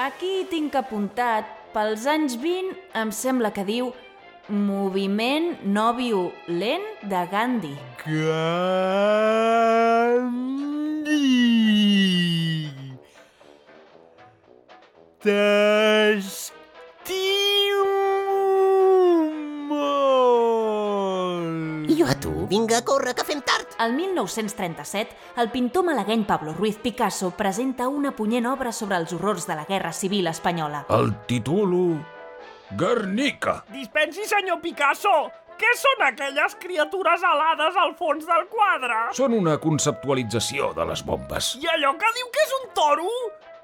Aquí 0.03 0.41
tinc 0.51 0.73
apuntat, 0.75 1.47
pels 1.71 2.03
anys 2.11 2.33
20, 2.35 2.73
em 2.99 3.11
sembla 3.15 3.53
que 3.55 3.63
diu 3.63 3.93
Moviment 4.51 5.45
no 5.63 5.93
violent 5.95 6.83
de 7.07 7.21
Gandhi. 7.31 7.71
Gandhi. 8.03 8.33
T'estimo 15.23 16.62
jo 22.03 22.11
a 22.11 22.19
tu, 22.19 22.47
vinga, 22.47 22.83
corre, 22.83 23.13
que 23.15 23.23
fem 23.23 23.41
tard. 23.41 23.67
El 23.79 23.93
1937, 23.93 25.15
el 25.37 25.49
pintor 25.51 25.85
malagueny 25.85 26.25
Pablo 26.25 26.53
Ruiz 26.53 26.77
Picasso 26.77 27.31
presenta 27.31 27.87
una 27.87 28.11
punyent 28.15 28.45
obra 28.45 28.71
sobre 28.71 28.97
els 28.97 29.13
horrors 29.13 29.47
de 29.47 29.55
la 29.55 29.65
Guerra 29.65 29.93
Civil 29.93 30.27
Espanyola. 30.27 30.85
El 30.89 31.13
titulo... 31.27 32.01
Guernica. 32.73 33.63
Dispensi, 33.69 34.25
senyor 34.25 34.59
Picasso. 34.61 35.29
Què 35.61 35.69
són 35.77 36.07
aquelles 36.07 36.55
criatures 36.59 37.23
alades 37.23 37.75
al 37.77 37.93
fons 37.95 38.25
del 38.25 38.47
quadre? 38.49 38.97
Són 39.13 39.35
una 39.37 39.59
conceptualització 39.61 40.71
de 40.73 40.87
les 40.89 41.03
bombes. 41.05 41.53
I 41.61 41.69
allò 41.75 41.93
que 42.01 42.09
diu 42.17 42.31
que 42.33 42.47
és 42.47 42.55
un 42.57 42.71
toro? 42.73 43.11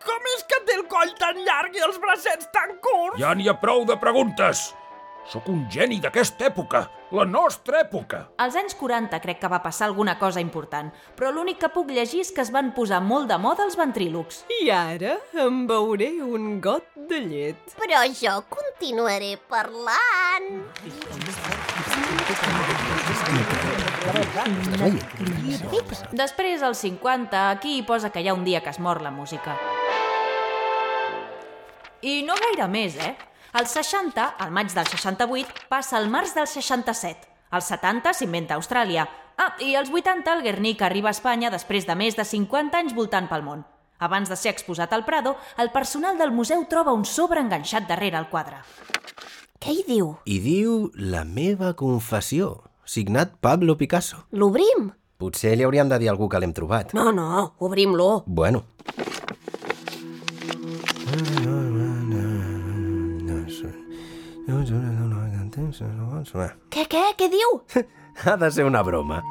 Com 0.06 0.30
és 0.36 0.46
que 0.48 0.62
té 0.68 0.78
el 0.78 0.86
coll 0.92 1.16
tan 1.20 1.42
llarg 1.44 1.74
i 1.76 1.82
els 1.84 1.98
bracets 2.00 2.48
tan 2.54 2.78
curts? 2.84 3.18
Ja 3.20 3.34
n'hi 3.36 3.50
ha 3.50 3.58
prou 3.60 3.82
de 3.90 3.98
preguntes. 4.00 4.70
Sóc 5.30 5.46
un 5.54 5.68
geni 5.70 6.00
d'aquesta 6.02 6.48
època, 6.48 6.80
la 7.14 7.24
nostra 7.30 7.84
època. 7.84 8.24
Als 8.42 8.56
anys 8.58 8.74
40 8.74 9.20
crec 9.22 9.38
que 9.38 9.52
va 9.52 9.60
passar 9.62 9.86
alguna 9.86 10.16
cosa 10.18 10.42
important, 10.42 10.90
però 11.14 11.30
l'únic 11.30 11.60
que 11.62 11.70
puc 11.70 11.92
llegir 11.94 12.24
és 12.24 12.32
que 12.34 12.42
es 12.42 12.50
van 12.50 12.72
posar 12.74 12.98
molt 13.06 13.30
de 13.30 13.38
moda 13.38 13.68
els 13.68 13.78
ventrílocs. 13.78 14.40
I 14.58 14.72
ara 14.74 15.20
em 15.46 15.62
beuré 15.70 16.10
un 16.26 16.58
got 16.66 16.90
de 17.14 17.22
llet. 17.28 17.78
Però 17.78 18.02
jo 18.10 18.36
continuaré 18.50 19.36
parlant. 19.54 20.50
Després, 26.10 26.66
als 26.66 26.82
50, 26.90 27.46
aquí 27.54 27.78
hi 27.78 27.86
posa 27.86 28.10
que 28.10 28.26
hi 28.26 28.34
ha 28.34 28.34
un 28.34 28.50
dia 28.50 28.66
que 28.66 28.74
es 28.74 28.82
mor 28.82 29.06
la 29.06 29.14
música. 29.14 29.60
I 32.02 32.24
no 32.26 32.34
gaire 32.48 32.66
més, 32.72 32.98
eh? 32.98 33.14
Als 33.52 33.72
60, 33.74 34.36
al 34.38 34.52
maig 34.54 34.70
del 34.76 34.86
68, 34.86 35.66
passa 35.70 35.98
al 35.98 36.10
març 36.10 36.36
del 36.36 36.46
67. 36.48 37.26
Als 37.50 37.72
70 37.72 38.14
s'inventa 38.14 38.54
Austràlia. 38.60 39.08
Ah, 39.40 39.56
i 39.64 39.74
als 39.76 39.90
80 39.90 40.36
el 40.36 40.44
Guernica 40.46 40.86
arriba 40.86 41.10
a 41.10 41.16
Espanya 41.16 41.50
després 41.50 41.88
de 41.88 41.96
més 41.98 42.18
de 42.18 42.26
50 42.28 42.78
anys 42.78 42.94
voltant 42.94 43.30
pel 43.32 43.42
món. 43.42 43.66
Abans 44.00 44.30
de 44.30 44.38
ser 44.38 44.54
exposat 44.54 44.94
al 44.94 45.04
Prado, 45.04 45.36
el 45.58 45.72
personal 45.74 46.20
del 46.20 46.32
museu 46.32 46.62
troba 46.70 46.94
un 46.94 47.06
sobre 47.06 47.42
enganxat 47.42 47.90
darrere 47.90 48.20
el 48.22 48.30
quadre. 48.30 48.62
Què 49.60 49.74
hi 49.74 49.84
diu? 49.88 50.14
I 50.30 50.38
diu 50.40 50.92
La 50.96 51.26
meva 51.26 51.74
confessió, 51.74 52.54
signat 52.86 53.34
Pablo 53.42 53.76
Picasso. 53.82 54.28
L'obrim? 54.32 54.92
Potser 55.20 55.58
li 55.58 55.66
hauríem 55.66 55.90
de 55.90 55.98
dir 56.00 56.08
a 56.08 56.14
algú 56.14 56.30
que 56.30 56.40
l'hem 56.40 56.54
trobat. 56.56 56.94
No, 56.94 57.10
no, 57.12 57.56
obrim-lo. 57.60 58.24
Bueno. 58.28 58.64
Què, 66.74 66.86
què, 66.90 67.04
què 67.18 67.30
diu? 67.32 67.62
Ha 68.20 68.34
de 68.36 68.50
ser 68.52 68.66
una 68.68 68.82
broma. 68.84 69.22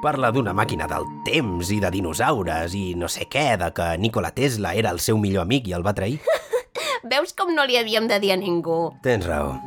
Parla 0.00 0.30
d'una 0.32 0.54
màquina 0.56 0.86
del 0.88 1.04
temps 1.26 1.68
i 1.74 1.76
de 1.82 1.90
dinosaures 1.92 2.72
i 2.72 2.94
no 2.96 3.08
sé 3.12 3.26
què, 3.28 3.58
de 3.60 3.68
que 3.76 3.88
Nikola 4.00 4.30
Tesla 4.32 4.72
era 4.72 4.94
el 4.94 5.00
seu 5.04 5.18
millor 5.20 5.44
amic 5.44 5.68
i 5.68 5.74
el 5.76 5.84
va 5.84 5.92
trair. 5.92 6.22
Veus 7.12 7.34
com 7.36 7.52
no 7.52 7.66
li 7.68 7.76
havíem 7.76 8.08
de 8.08 8.16
dir 8.22 8.32
a 8.32 8.38
ningú? 8.40 8.78
Tens 9.04 9.28
raó. 9.28 9.58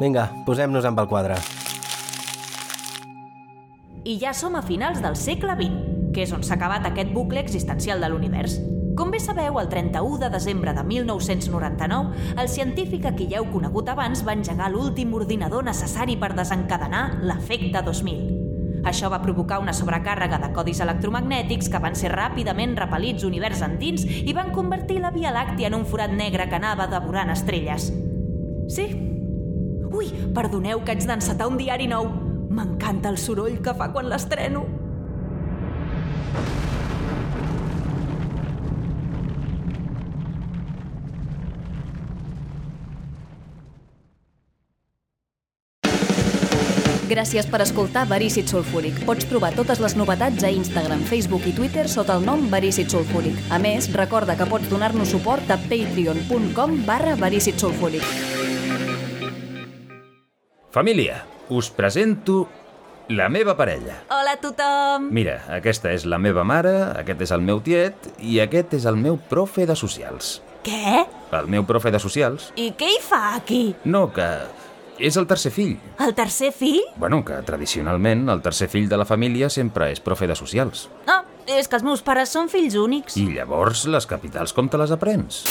Vinga, 0.00 0.30
posem-nos 0.46 0.88
amb 0.88 1.02
el 1.02 1.10
quadre. 1.10 1.36
I 4.04 4.16
ja 4.22 4.32
som 4.36 4.56
a 4.56 4.62
finals 4.64 5.02
del 5.04 5.18
segle 5.20 5.58
XX, 5.60 5.82
que 6.16 6.24
és 6.24 6.32
on 6.32 6.46
s'ha 6.46 6.56
acabat 6.56 6.88
aquest 6.88 7.12
bucle 7.12 7.44
existencial 7.44 8.00
de 8.00 8.08
l'univers. 8.12 8.56
Com 8.94 9.10
bé 9.10 9.18
sabeu, 9.18 9.56
el 9.58 9.68
31 9.68 10.20
de 10.22 10.28
desembre 10.30 10.72
de 10.72 10.84
1999, 10.86 12.34
el 12.38 12.48
científic 12.48 13.08
a 13.08 13.14
qui 13.16 13.26
ja 13.26 13.40
heu 13.40 13.48
conegut 13.50 13.88
abans 13.90 14.22
va 14.22 14.36
engegar 14.38 14.68
l'últim 14.70 15.16
ordinador 15.18 15.64
necessari 15.66 16.14
per 16.20 16.30
desencadenar 16.38 17.18
l'efecte 17.26 17.82
2000. 17.82 18.84
Això 18.86 19.08
va 19.10 19.18
provocar 19.24 19.58
una 19.58 19.74
sobrecàrrega 19.74 20.38
de 20.38 20.52
codis 20.54 20.82
electromagnètics 20.84 21.72
que 21.72 21.80
van 21.82 21.98
ser 21.98 22.12
ràpidament 22.12 22.76
repel·lits 22.78 23.26
univers 23.26 23.64
endins 23.66 24.04
i 24.06 24.36
van 24.36 24.52
convertir 24.54 25.00
la 25.02 25.10
Via 25.10 25.34
Làctia 25.34 25.72
en 25.72 25.80
un 25.80 25.88
forat 25.90 26.14
negre 26.14 26.46
que 26.46 26.60
anava 26.60 26.86
devorant 26.86 27.34
estrelles. 27.34 27.90
Sí. 28.70 28.86
Ui, 29.90 30.06
perdoneu 30.36 30.84
que 30.84 30.94
haig 30.94 31.02
d'encetar 31.08 31.50
un 31.50 31.58
diari 31.58 31.90
nou. 31.90 32.12
M'encanta 32.54 33.10
el 33.10 33.18
soroll 33.18 33.58
que 33.64 33.74
fa 33.74 33.90
quan 33.90 34.06
l'estreno. 34.12 34.83
Gràcies 47.14 47.46
per 47.46 47.60
escoltar 47.62 48.08
Verícid 48.10 48.48
Sulfúric. 48.50 48.96
Pots 49.06 49.28
trobar 49.30 49.52
totes 49.54 49.78
les 49.78 49.92
novetats 49.94 50.42
a 50.42 50.48
Instagram, 50.50 51.04
Facebook 51.06 51.44
i 51.46 51.52
Twitter 51.54 51.84
sota 51.86 52.16
el 52.18 52.24
nom 52.26 52.48
Verícid 52.50 52.90
Sulfúric. 52.90 53.36
A 53.54 53.60
més, 53.62 53.86
recorda 53.94 54.34
que 54.34 54.48
pots 54.50 54.66
donar-nos 54.66 55.12
suport 55.14 55.52
a 55.54 55.58
patreon.com 55.70 56.74
barra 56.88 57.14
Verícid 57.20 57.60
Sulfúric. 57.62 58.02
Família, 60.74 61.20
us 61.54 61.70
presento 61.70 62.48
la 63.14 63.28
meva 63.30 63.54
parella. 63.54 64.00
Hola 64.10 64.34
a 64.34 64.40
tothom! 64.42 65.06
Mira, 65.14 65.38
aquesta 65.54 65.94
és 65.94 66.08
la 66.10 66.18
meva 66.18 66.42
mare, 66.42 66.74
aquest 66.98 67.22
és 67.28 67.36
el 67.36 67.46
meu 67.46 67.62
tiet 67.62 68.10
i 68.18 68.40
aquest 68.42 68.74
és 68.80 68.90
el 68.90 68.98
meu 68.98 69.20
profe 69.30 69.68
de 69.70 69.78
socials. 69.78 70.40
Què? 70.66 71.06
El 71.36 71.46
meu 71.52 71.62
profe 71.68 71.94
de 71.94 72.02
socials? 72.02 72.50
I 72.58 72.72
què 72.74 72.90
hi 72.96 73.00
fa 73.04 73.36
aquí? 73.36 73.68
No, 73.84 74.08
que 74.16 74.26
és 74.98 75.16
el 75.16 75.26
tercer 75.26 75.52
fill. 75.54 75.76
El 76.00 76.14
tercer 76.14 76.52
fill? 76.54 76.80
Bueno, 76.96 77.22
que 77.24 77.40
tradicionalment 77.46 78.28
el 78.28 78.42
tercer 78.42 78.68
fill 78.72 78.88
de 78.88 78.98
la 79.00 79.08
família 79.08 79.50
sempre 79.50 79.90
és 79.92 80.02
profe 80.04 80.28
de 80.30 80.36
socials. 80.38 80.88
Ah, 81.06 81.22
és 81.46 81.68
que 81.68 81.76
els 81.78 81.86
meus 81.86 82.02
pares 82.02 82.32
són 82.34 82.50
fills 82.52 82.76
únics. 82.78 83.18
I 83.20 83.30
llavors 83.34 83.86
les 83.90 84.06
capitals 84.06 84.54
com 84.56 84.70
te 84.70 84.80
les 84.80 84.94
aprens? 84.94 85.42